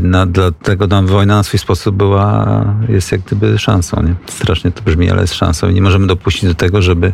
Na, 0.01 0.25
dlatego 0.25 0.87
nam 0.87 1.07
wojna 1.07 1.35
na 1.35 1.43
swój 1.43 1.59
sposób 1.59 1.95
była, 1.95 2.65
jest 2.89 3.11
jak 3.11 3.21
gdyby 3.21 3.59
szansą. 3.59 4.03
Nie? 4.03 4.15
Strasznie 4.27 4.71
to 4.71 4.81
brzmi, 4.81 5.11
ale 5.11 5.21
jest 5.21 5.33
szansą 5.33 5.69
i 5.69 5.73
nie 5.73 5.81
możemy 5.81 6.07
dopuścić 6.07 6.45
do 6.45 6.55
tego, 6.55 6.81
żeby 6.81 7.13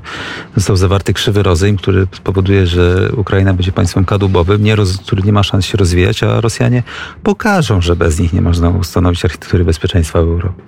został 0.55 0.75
zawarty 0.75 1.13
krzywy 1.13 1.43
rozejm, 1.43 1.77
który 1.77 2.07
spowoduje, 2.11 2.67
że 2.67 3.09
Ukraina 3.17 3.53
będzie 3.53 3.71
państwem 3.71 4.05
kadłubowym, 4.05 4.63
nie 4.63 4.75
roz, 4.75 4.97
który 4.97 5.23
nie 5.23 5.33
ma 5.33 5.43
szans 5.43 5.65
się 5.65 5.77
rozwijać, 5.77 6.23
a 6.23 6.41
Rosjanie 6.41 6.83
pokażą, 7.23 7.81
że 7.81 7.95
bez 7.95 8.19
nich 8.19 8.33
nie 8.33 8.41
można 8.41 8.69
ustanowić 8.69 9.25
architektury 9.25 9.65
bezpieczeństwa 9.65 10.19
w 10.19 10.23
Europie. 10.23 10.63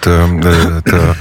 Ta, 0.00 0.10
e, 0.10 0.82
E, 0.92 1.14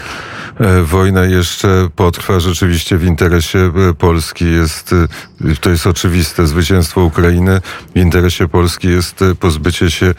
wojna 0.83 1.23
jeszcze 1.23 1.89
potrwa 1.95 2.39
rzeczywiście 2.39 2.97
w 2.97 3.03
interesie 3.03 3.59
e, 3.59 3.93
Polski. 3.93 4.45
Jest, 4.45 4.93
e, 4.93 5.55
to 5.61 5.69
jest 5.69 5.87
oczywiste. 5.87 6.47
Zwycięstwo 6.47 7.01
Ukrainy 7.01 7.61
w 7.95 7.99
interesie 7.99 8.47
Polski 8.47 8.87
jest 8.87 9.23
pozbycie 9.39 9.91
się 9.91 10.13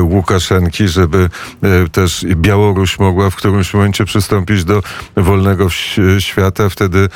Łukaszenki, 0.00 0.88
żeby 0.88 1.30
też 1.92 2.26
Białoruś 2.34 2.98
mogła 2.98 3.30
w 3.30 3.36
którymś 3.36 3.74
momencie 3.74 4.04
przystąpić 4.04 4.64
do 4.64 4.82
wolnego 5.16 5.68
świata. 6.18 6.68
Wtedy, 6.68 7.08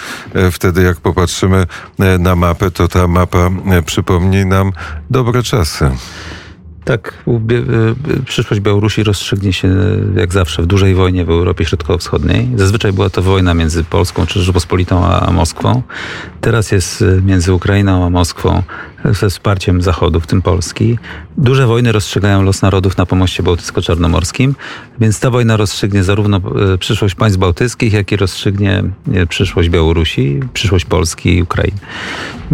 wtedy 0.52 0.82
jak 0.82 1.00
popatrzymy 1.00 1.66
na 2.18 2.36
mapę, 2.36 2.70
to 2.70 2.88
ta 2.88 3.08
mapa 3.08 3.50
przypomni 3.86 4.46
nam 4.46 4.72
dobre 5.10 5.42
czasy. 5.42 5.90
Tak, 6.84 7.24
y, 8.18 8.22
przyszłość 8.24 8.60
Białorusi 8.60 9.02
rozstrzygnie 9.02 9.52
się 9.52 9.68
jak 10.16 10.32
zawsze 10.32 10.62
w 10.62 10.66
dużej 10.66 10.94
wojnie 10.94 11.24
w 11.24 11.30
Europie 11.30 11.64
Środkowo-Wschodniej. 11.64 12.48
Zazwyczaj 12.56 12.92
była 12.92 13.10
to 13.10 13.22
wojna 13.22 13.54
między 13.54 13.84
Polską 13.84 14.26
czy 14.26 14.40
Rzeczpospolitą 14.40 15.06
a 15.06 15.30
Moskwą. 15.30 15.82
Teraz 16.40 16.72
jest 16.72 17.04
między 17.22 17.52
Ukrainą 17.52 18.06
a 18.06 18.10
Moskwą 18.10 18.62
ze 19.04 19.30
wsparciem 19.30 19.82
Zachodu, 19.82 20.20
w 20.20 20.26
tym 20.26 20.42
Polski. 20.42 20.98
Duże 21.38 21.66
wojny 21.66 21.92
rozstrzygają 21.92 22.42
los 22.42 22.62
narodów 22.62 22.96
na 22.96 23.06
pomoście 23.06 23.42
bałtycko-czarnomorskim, 23.42 24.54
więc 25.00 25.20
ta 25.20 25.30
wojna 25.30 25.56
rozstrzygnie 25.56 26.04
zarówno 26.04 26.36
e, 26.74 26.78
przyszłość 26.78 27.14
państw 27.14 27.38
bałtyckich, 27.38 27.92
jak 27.92 28.12
i 28.12 28.16
rozstrzygnie 28.16 28.84
e, 29.14 29.26
przyszłość 29.26 29.68
Białorusi, 29.68 30.40
przyszłość 30.52 30.84
Polski 30.84 31.36
i 31.36 31.42
Ukrainy. 31.42 31.78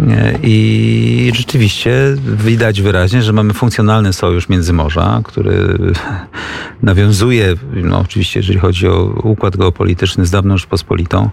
E, 0.07 0.39
I 0.43 1.31
rzeczywiście 1.35 2.15
widać 2.37 2.81
wyraźnie, 2.81 3.23
że 3.23 3.33
mamy 3.33 3.53
funkcjonalny 3.53 4.13
sojusz 4.13 4.49
Międzymorza, 4.49 5.21
który 5.23 5.77
nawiązuje, 6.83 7.55
no 7.73 7.99
oczywiście 7.99 8.39
jeżeli 8.39 8.59
chodzi 8.59 8.87
o 8.87 9.03
układ 9.23 9.57
geopolityczny 9.57 10.25
z 10.25 10.31
dawną 10.31 10.57
Rzeczpospolitą, 10.57 11.29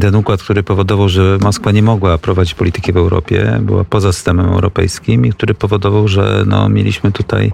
ten 0.00 0.14
układ, 0.14 0.42
który 0.42 0.62
powodował, 0.62 1.08
że 1.08 1.38
Moskwa 1.40 1.72
nie 1.72 1.82
mogła 1.82 2.18
prowadzić 2.18 2.54
polityki 2.54 2.92
w 2.92 2.96
Europie, 2.96 3.58
była 3.62 3.84
poza 3.84 4.12
systemem 4.12 4.46
europejskim 4.46 5.26
i 5.26 5.30
który 5.32 5.54
powodował, 5.54 6.08
że 6.08 6.44
no, 6.46 6.59
mieliśmy 6.68 7.12
tutaj 7.12 7.52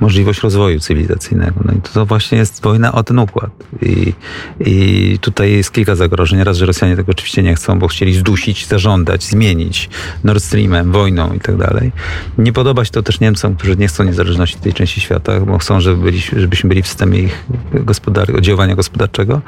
możliwość 0.00 0.40
rozwoju 0.40 0.80
cywilizacyjnego. 0.80 1.60
No 1.64 1.72
i 1.72 1.80
to, 1.80 2.06
właśnie 2.06 2.38
jest 2.38 2.62
wojna 2.62 2.92
o 2.92 3.02
ten 3.02 3.18
układ. 3.18 3.50
I, 3.82 4.12
I 4.60 5.18
tutaj 5.20 5.52
jest 5.52 5.72
kilka 5.72 5.94
zagrożeń. 5.94 6.44
Raz, 6.44 6.56
że 6.56 6.66
Rosjanie 6.66 6.96
tego 6.96 7.12
oczywiście 7.12 7.42
nie 7.42 7.54
chcą, 7.54 7.78
bo 7.78 7.88
chcieli 7.88 8.14
zdusić, 8.14 8.66
zażądać, 8.66 9.24
zmienić 9.24 9.90
Nord 10.24 10.42
Streamem, 10.44 10.92
wojną 10.92 11.32
i 11.32 11.40
tak 11.40 11.56
dalej. 11.56 11.92
Nie 12.38 12.52
podoba 12.52 12.84
się 12.84 12.90
to 12.90 13.02
też 13.02 13.20
Niemcom, 13.20 13.56
którzy 13.56 13.76
nie 13.76 13.88
chcą 13.88 14.04
niezależności 14.04 14.58
tej 14.58 14.72
części 14.72 15.00
świata, 15.00 15.40
bo 15.40 15.58
chcą, 15.58 15.80
żeby 15.80 16.02
byli, 16.02 16.20
żebyśmy 16.20 16.68
byli 16.68 16.82
w 16.82 16.86
systemie 16.86 17.18
ich 17.18 17.46
gospodar- 17.74 18.36
oddziaływania 18.36 18.76
gospodarczego. 18.76 19.40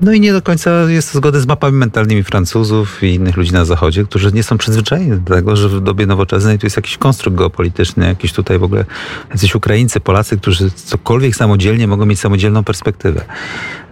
No 0.00 0.12
i 0.12 0.20
nie 0.20 0.32
do 0.32 0.42
końca 0.42 0.90
jest 0.90 1.14
zgody 1.14 1.40
z 1.40 1.46
mapami 1.46 1.76
mentalnymi 1.76 2.22
Francuzów 2.22 3.02
i 3.02 3.14
innych 3.14 3.36
ludzi 3.36 3.52
na 3.52 3.64
Zachodzie, 3.64 4.04
którzy 4.04 4.32
nie 4.32 4.42
są 4.42 4.58
przyzwyczajeni 4.58 5.20
do 5.20 5.34
tego, 5.34 5.56
że 5.56 5.68
w 5.68 5.80
dobie 5.80 6.06
nowoczesnej 6.06 6.58
tu 6.58 6.66
jest 6.66 6.76
jakiś 6.76 6.98
konstrukt 6.98 7.38
geopolityczny, 7.38 8.06
jakiś 8.06 8.32
tutaj 8.38 8.58
w 8.58 8.62
ogóle 8.62 8.84
jacyś 9.30 9.54
Ukraińcy, 9.54 10.00
Polacy, 10.00 10.38
którzy 10.38 10.70
cokolwiek 10.70 11.36
samodzielnie 11.36 11.86
mogą 11.86 12.06
mieć 12.06 12.20
samodzielną 12.20 12.64
perspektywę. 12.64 13.24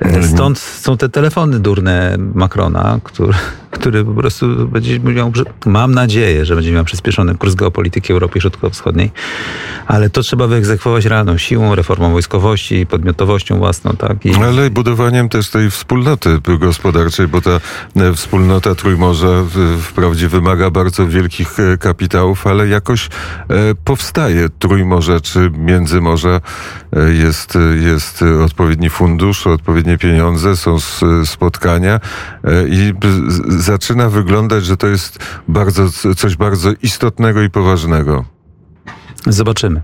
E, 0.00 0.22
stąd 0.22 0.58
są 0.58 0.96
te 0.96 1.08
telefony 1.08 1.60
durne 1.60 2.16
Macrona, 2.34 2.98
który, 3.04 3.34
który 3.78 4.04
po 4.04 4.14
prostu 4.14 4.68
będzie 4.68 5.00
miał, 5.00 5.32
mam 5.66 5.94
nadzieję, 5.94 6.44
że 6.44 6.54
będzie 6.54 6.72
miał 6.72 6.84
przyspieszony 6.84 7.34
kurs 7.34 7.54
geopolityki 7.54 8.12
Europy 8.12 8.40
Środkowo-Wschodniej, 8.40 9.10
ale 9.86 10.10
to 10.10 10.22
trzeba 10.22 10.46
wyegzekwować 10.46 11.04
realną 11.04 11.38
siłą, 11.38 11.74
reformą 11.74 12.12
wojskowości, 12.12 12.86
podmiotowością 12.86 13.58
własną, 13.58 13.92
tak? 13.92 14.26
I... 14.26 14.34
Ale 14.34 14.70
budowaniem 14.70 15.28
też 15.28 15.50
tej 15.50 15.70
wspólnoty 15.70 16.38
gospodarczej, 16.58 17.28
bo 17.28 17.40
ta 17.40 17.60
e, 17.96 18.12
wspólnota 18.12 18.74
Trójmorza 18.74 19.44
wprawdzie 19.82 20.28
wymaga 20.28 20.70
bardzo 20.70 21.06
wielkich 21.06 21.60
e, 21.60 21.78
kapitałów, 21.78 22.46
ale 22.46 22.68
jakoś 22.68 23.06
e, 23.06 23.10
powstaje 23.84 24.48
Trójmorze 24.58 25.20
czy 25.20 25.50
Międzymorze. 25.58 26.40
Jest, 27.18 27.58
jest 27.80 28.24
odpowiedni 28.44 28.90
fundusz, 28.90 29.46
odpowiednie 29.46 29.98
pieniądze, 29.98 30.56
są 30.56 30.76
spotkania 31.24 32.00
i 32.68 32.92
zaczyna 33.48 34.08
wyglądać, 34.10 34.64
że 34.64 34.76
to 34.76 34.86
jest 34.86 35.18
bardzo, 35.48 35.90
coś 36.16 36.36
bardzo 36.36 36.70
istotnego 36.82 37.42
i 37.42 37.50
poważnego. 37.50 38.24
Zobaczymy. 39.26 39.82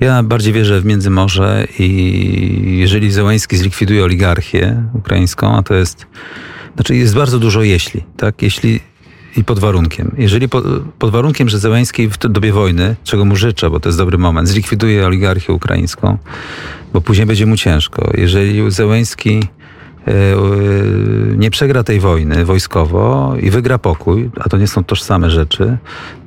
Ja 0.00 0.22
bardziej 0.22 0.52
wierzę 0.52 0.80
w 0.80 0.84
Międzymorze 0.84 1.66
i 1.78 2.78
jeżeli 2.78 3.10
Zełański 3.10 3.56
zlikwiduje 3.56 4.04
oligarchię 4.04 4.82
ukraińską, 4.92 5.56
a 5.56 5.62
to 5.62 5.74
jest, 5.74 6.06
znaczy 6.74 6.96
jest 6.96 7.14
bardzo 7.14 7.38
dużo 7.38 7.62
jeśli, 7.62 8.04
tak? 8.16 8.42
Jeśli 8.42 8.80
i 9.36 9.44
pod 9.44 9.58
warunkiem. 9.58 10.14
Jeżeli 10.18 10.48
po, 10.48 10.62
pod 10.98 11.10
warunkiem, 11.10 11.48
że 11.48 11.58
Zełański 11.58 12.08
w 12.08 12.18
dobie 12.18 12.52
wojny, 12.52 12.96
czego 13.04 13.24
mu 13.24 13.36
życzę, 13.36 13.70
bo 13.70 13.80
to 13.80 13.88
jest 13.88 13.98
dobry 13.98 14.18
moment, 14.18 14.48
zlikwiduje 14.48 15.06
oligarchię 15.06 15.52
ukraińską, 15.52 16.18
bo 16.92 17.00
później 17.00 17.26
będzie 17.26 17.46
mu 17.46 17.56
ciężko. 17.56 18.10
Jeżeli 18.14 18.70
Zełański 18.70 19.42
E, 20.06 20.36
nie 21.36 21.50
przegra 21.50 21.82
tej 21.82 22.00
wojny 22.00 22.44
wojskowo 22.44 23.34
i 23.40 23.50
wygra 23.50 23.78
pokój, 23.78 24.30
a 24.40 24.48
to 24.48 24.58
nie 24.58 24.66
są 24.66 24.84
tożsame 24.84 25.30
rzeczy, 25.30 25.76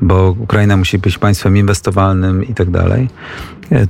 bo 0.02 0.36
Ukraina 0.40 0.78
musi 0.78 0.98
być 0.98 1.18
państwem 1.18 1.58
inwestowalnym 1.58 2.44
i 2.44 2.54
tak 2.54 2.70
dalej, 2.70 3.04
e, 3.04 3.08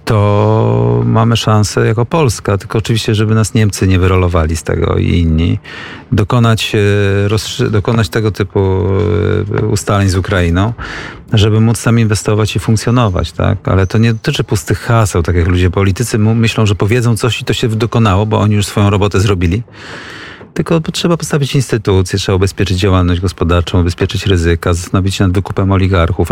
to 0.05 1.01
mamy 1.05 1.37
szansę 1.37 1.87
jako 1.87 2.05
Polska, 2.05 2.57
tylko 2.57 2.77
oczywiście, 2.77 3.15
żeby 3.15 3.35
nas 3.35 3.53
Niemcy 3.53 3.87
nie 3.87 3.99
wyrolowali 3.99 4.55
z 4.55 4.63
tego 4.63 4.97
i 4.97 5.09
inni, 5.09 5.59
dokonać, 6.11 6.75
e, 7.59 7.69
dokonać 7.69 8.09
tego 8.09 8.31
typu 8.31 8.83
ustaleń 9.71 10.09
z 10.09 10.15
Ukrainą, 10.15 10.73
żeby 11.33 11.59
móc 11.59 11.83
tam 11.83 11.99
inwestować 11.99 12.55
i 12.55 12.59
funkcjonować, 12.59 13.31
tak? 13.31 13.67
Ale 13.67 13.87
to 13.87 13.97
nie 13.97 14.13
dotyczy 14.13 14.43
pustych 14.43 14.79
haseł, 14.79 15.23
tak 15.23 15.35
jak 15.35 15.47
ludzie 15.47 15.69
politycy 15.69 16.17
myślą, 16.17 16.65
że 16.65 16.75
powiedzą 16.75 17.17
coś 17.17 17.41
i 17.41 17.45
to 17.45 17.53
się 17.53 17.67
dokonało, 17.67 18.25
bo 18.25 18.39
oni 18.39 18.55
już 18.55 18.65
swoją 18.65 18.89
robotę 18.89 19.19
zrobili 19.19 19.63
tylko 20.59 20.81
trzeba 20.91 21.17
postawić 21.17 21.55
instytucje, 21.55 22.19
trzeba 22.19 22.35
ubezpieczyć 22.35 22.77
działalność 22.77 23.21
gospodarczą, 23.21 23.81
ubezpieczyć 23.81 24.25
ryzyka, 24.25 24.73
zastanowić 24.73 25.15
się 25.15 25.23
nad 25.23 25.33
wykupem 25.33 25.71
oligarchów, 25.71 26.29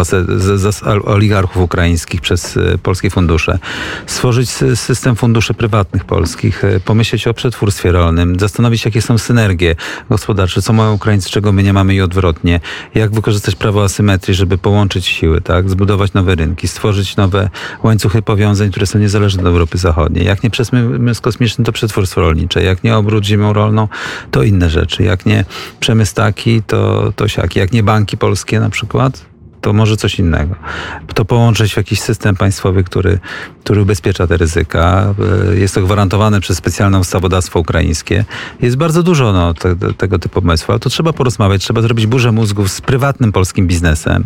oligarchów 1.05 1.63
ukraińskich 1.63 2.21
przez 2.21 2.57
e, 2.57 2.77
polskie 2.77 3.09
fundusze, 3.09 3.59
stworzyć 4.05 4.49
system 4.75 5.15
funduszy 5.15 5.53
prywatnych 5.53 6.05
polskich, 6.05 6.63
e, 6.63 6.79
pomyśleć 6.79 7.27
o 7.27 7.33
przetwórstwie 7.33 7.91
rolnym, 7.91 8.39
zastanowić 8.39 8.85
jakie 8.85 9.01
są 9.01 9.17
synergie 9.17 9.75
gospodarcze, 10.09 10.61
co 10.61 10.73
mają 10.73 10.93
Ukraińcy, 10.93 11.29
czego 11.29 11.51
my 11.51 11.63
nie 11.63 11.73
mamy 11.73 11.95
i 11.95 12.01
odwrotnie, 12.01 12.59
jak 12.95 13.11
wykorzystać 13.11 13.55
prawo 13.55 13.83
asymetrii, 13.83 14.35
żeby 14.35 14.57
połączyć 14.57 15.05
siły, 15.05 15.41
tak, 15.41 15.69
zbudować 15.69 16.13
nowe 16.13 16.35
rynki, 16.35 16.67
stworzyć 16.67 17.15
nowe 17.15 17.49
łańcuchy 17.83 18.21
powiązań, 18.21 18.71
które 18.71 18.85
są 18.85 18.99
niezależne 18.99 19.41
od 19.41 19.47
Europy 19.47 19.77
Zachodniej. 19.77 20.25
Jak 20.25 20.43
nie 20.43 20.49
przemysł 20.49 21.21
kosmiczny, 21.21 21.65
to 21.65 21.71
przetwórstwo 21.71 22.21
rolnicze. 22.21 22.63
Jak 22.63 22.83
nie 22.83 22.97
obrót 22.97 23.25
ziemią 23.25 23.53
rolną, 23.53 23.87
to 24.31 24.43
inne 24.43 24.69
rzeczy. 24.69 25.03
Jak 25.03 25.25
nie 25.25 25.45
przemysł 25.79 26.15
taki, 26.15 26.61
to, 26.63 27.13
to 27.15 27.27
siaki. 27.27 27.59
Jak 27.59 27.71
nie 27.71 27.83
banki 27.83 28.17
polskie 28.17 28.59
na 28.59 28.69
przykład, 28.69 29.25
to 29.61 29.73
może 29.73 29.97
coś 29.97 30.19
innego. 30.19 30.55
To 31.13 31.25
połączyć 31.25 31.73
w 31.73 31.77
jakiś 31.77 31.99
system 31.99 32.35
państwowy, 32.35 32.83
który, 32.83 33.19
który 33.63 33.81
ubezpiecza 33.81 34.27
te 34.27 34.37
ryzyka. 34.37 35.13
E, 35.51 35.55
jest 35.55 35.75
to 35.75 35.81
gwarantowane 35.81 36.41
przez 36.41 36.57
specjalne 36.57 36.99
ustawodawstwo 36.99 37.59
ukraińskie. 37.59 38.25
Jest 38.61 38.77
bardzo 38.77 39.03
dużo 39.03 39.33
no, 39.33 39.53
te, 39.53 39.75
te, 39.75 39.93
tego 39.93 40.19
typu 40.19 40.41
pomysłów, 40.41 40.69
ale 40.69 40.79
to 40.79 40.89
trzeba 40.89 41.13
porozmawiać, 41.13 41.61
trzeba 41.61 41.81
zrobić 41.81 42.07
burzę 42.07 42.31
mózgów 42.31 42.71
z 42.71 42.81
prywatnym 42.81 43.31
polskim 43.31 43.67
biznesem, 43.67 44.23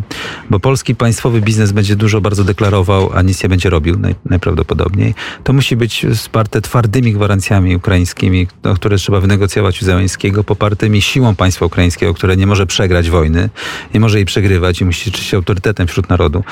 bo 0.50 0.60
polski 0.60 0.96
państwowy 0.96 1.42
biznes 1.42 1.72
będzie 1.72 1.96
dużo 1.96 2.22
bardzo 2.22 2.44
deklarował, 2.44 3.10
a 3.14 3.22
nic 3.22 3.44
nie 3.44 3.50
będzie 3.50 3.70
robił 3.70 4.00
naj, 4.00 4.16
najprawdopodobniej. 4.26 5.16
To 5.44 5.54
musi 5.54 5.76
być 5.76 6.06
wsparte 6.16 6.62
twardymi 6.62 7.14
gwarancjami 7.14 7.76
ukraińskimi, 7.76 8.48
no, 8.64 8.74
które 8.74 8.98
trzeba 8.98 9.20
wynegocjować 9.20 9.82
u 9.82 9.86
Zeleńskiego, 9.86 10.44
popartymi 10.44 11.02
siłą 11.02 11.36
państwa 11.36 11.66
ukraińskiego, 11.66 12.14
które 12.14 12.38
nie 12.38 12.48
może 12.48 12.66
przegrać 12.68 13.10
wojny, 13.10 13.50
nie 13.94 14.00
może 14.00 14.18
jej 14.18 14.26
przegrywać 14.26 14.82
i 14.82 14.86
musi 14.86 15.12
cieszyć 15.22 15.32
się 15.32 15.38
autorytetem 15.38 15.88
wśród 15.88 16.10
narodu 16.10 16.44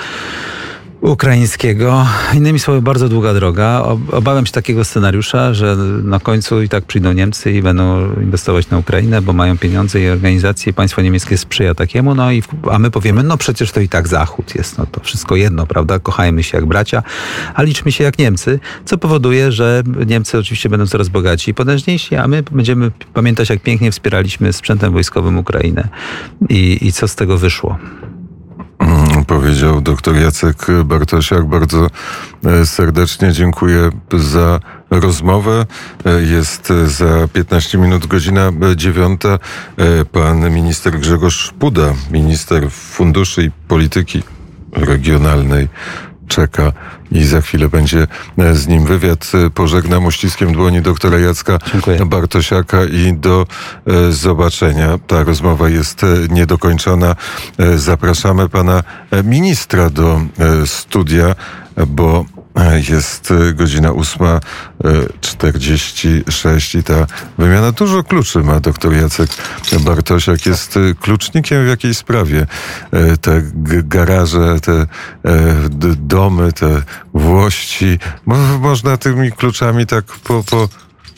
ukraińskiego. 1.01 2.07
Innymi 2.33 2.59
słowy, 2.59 2.81
bardzo 2.81 3.09
długa 3.09 3.33
droga. 3.33 3.83
Obawiam 4.11 4.45
się 4.45 4.51
takiego 4.51 4.83
scenariusza, 4.83 5.53
że 5.53 5.75
na 6.03 6.19
końcu 6.19 6.61
i 6.61 6.69
tak 6.69 6.85
przyjdą 6.85 7.11
Niemcy 7.11 7.51
i 7.51 7.61
będą 7.61 8.13
inwestować 8.13 8.69
na 8.69 8.77
Ukrainę, 8.77 9.21
bo 9.21 9.33
mają 9.33 9.57
pieniądze 9.57 10.01
i 10.01 10.09
organizacje 10.09 10.69
i 10.69 10.73
państwo 10.73 11.01
niemieckie 11.01 11.37
sprzyja 11.37 11.75
takiemu, 11.75 12.15
no 12.15 12.31
i 12.31 12.43
a 12.71 12.79
my 12.79 12.91
powiemy, 12.91 13.23
no 13.23 13.37
przecież 13.37 13.71
to 13.71 13.79
i 13.79 13.89
tak 13.89 14.07
Zachód 14.07 14.55
jest, 14.55 14.77
no 14.77 14.85
to 14.85 15.03
wszystko 15.03 15.35
jedno, 15.35 15.65
prawda? 15.65 15.99
Kochajmy 15.99 16.43
się 16.43 16.57
jak 16.57 16.65
bracia, 16.65 17.03
a 17.53 17.63
liczmy 17.63 17.91
się 17.91 18.03
jak 18.03 18.19
Niemcy, 18.19 18.59
co 18.85 18.97
powoduje, 18.97 19.51
że 19.51 19.83
Niemcy 20.07 20.37
oczywiście 20.37 20.69
będą 20.69 20.87
coraz 20.87 21.09
bogaci 21.09 21.51
i 21.51 21.53
potężniejsi, 21.53 22.15
a 22.15 22.27
my 22.27 22.43
będziemy 22.51 22.91
pamiętać, 23.13 23.49
jak 23.49 23.61
pięknie 23.61 23.91
wspieraliśmy 23.91 24.53
sprzętem 24.53 24.93
wojskowym 24.93 25.37
Ukrainę 25.37 25.89
i, 26.49 26.77
i 26.81 26.91
co 26.91 27.07
z 27.07 27.15
tego 27.15 27.37
wyszło 27.37 27.77
powiedział 29.29 29.81
dr 29.81 30.15
Jacek 30.15 30.67
Bartosiak. 30.85 31.45
Bardzo 31.45 31.87
e, 32.45 32.65
serdecznie 32.65 33.31
dziękuję 33.31 33.89
za 34.13 34.59
rozmowę. 34.89 35.65
E, 36.05 36.21
jest 36.21 36.73
za 36.85 37.27
15 37.33 37.77
minut 37.77 38.07
godzina 38.07 38.51
dziewiąta. 38.75 39.29
E, 39.29 40.05
pan 40.05 40.51
minister 40.51 40.99
Grzegorz 40.99 41.53
Puda, 41.59 41.93
minister 42.11 42.71
funduszy 42.71 43.43
i 43.43 43.51
polityki 43.67 44.23
regionalnej 44.71 45.67
czeka 46.29 46.71
i 47.11 47.23
za 47.23 47.41
chwilę 47.41 47.69
będzie 47.69 48.07
e, 48.37 48.55
z 48.55 48.67
nim 48.67 48.85
wywiad. 48.85 49.31
E, 49.45 49.49
pożegnam 49.49 50.05
uściskiem 50.05 50.53
dłoni 50.53 50.81
doktora 50.81 51.19
Jacka 51.19 51.59
Dziękuję. 51.71 52.05
Bartosiaka 52.05 52.83
i 52.83 53.13
do 53.13 53.45
e, 53.87 54.11
zobaczenia. 54.11 54.97
Ta 55.07 55.23
rozmowa 55.23 55.69
jest 55.69 56.01
niedokończona. 56.29 57.15
Zapraszamy 57.75 58.49
pana 58.49 58.83
ministra 59.23 59.89
do 59.89 60.21
studia, 60.65 61.35
bo 61.87 62.25
jest 62.89 63.33
godzina 63.53 63.89
8.46 63.89 66.79
i 66.79 66.83
ta 66.83 67.07
wymiana 67.37 67.71
dużo 67.71 68.03
kluczy 68.03 68.39
ma 68.39 68.59
doktor 68.59 68.93
Jacek 68.93 69.29
Bartosiak. 69.79 70.45
Jest 70.45 70.79
klucznikiem 70.99 71.65
w 71.65 71.67
jakiejś 71.67 71.97
sprawie. 71.97 72.47
Te 73.21 73.41
garaże, 73.83 74.59
te 74.59 74.85
domy, 75.97 76.53
te 76.53 76.81
włości. 77.13 77.99
Można 78.59 78.97
tymi 78.97 79.31
kluczami 79.31 79.85
tak 79.85 80.05
po, 80.05 80.43
po 80.43 80.69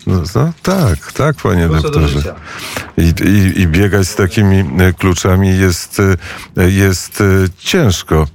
no, 0.07 0.23
no, 0.35 0.53
tak, 0.61 1.11
tak, 1.11 1.35
panie 1.35 1.67
doktorze. 1.67 2.35
I, 2.97 3.13
i, 3.23 3.61
I, 3.61 3.67
biegać 3.67 4.07
z 4.07 4.15
takimi 4.15 4.65
kluczami 4.97 5.57
jest, 5.57 6.01
jest 6.57 7.23
ciężko. 7.57 8.27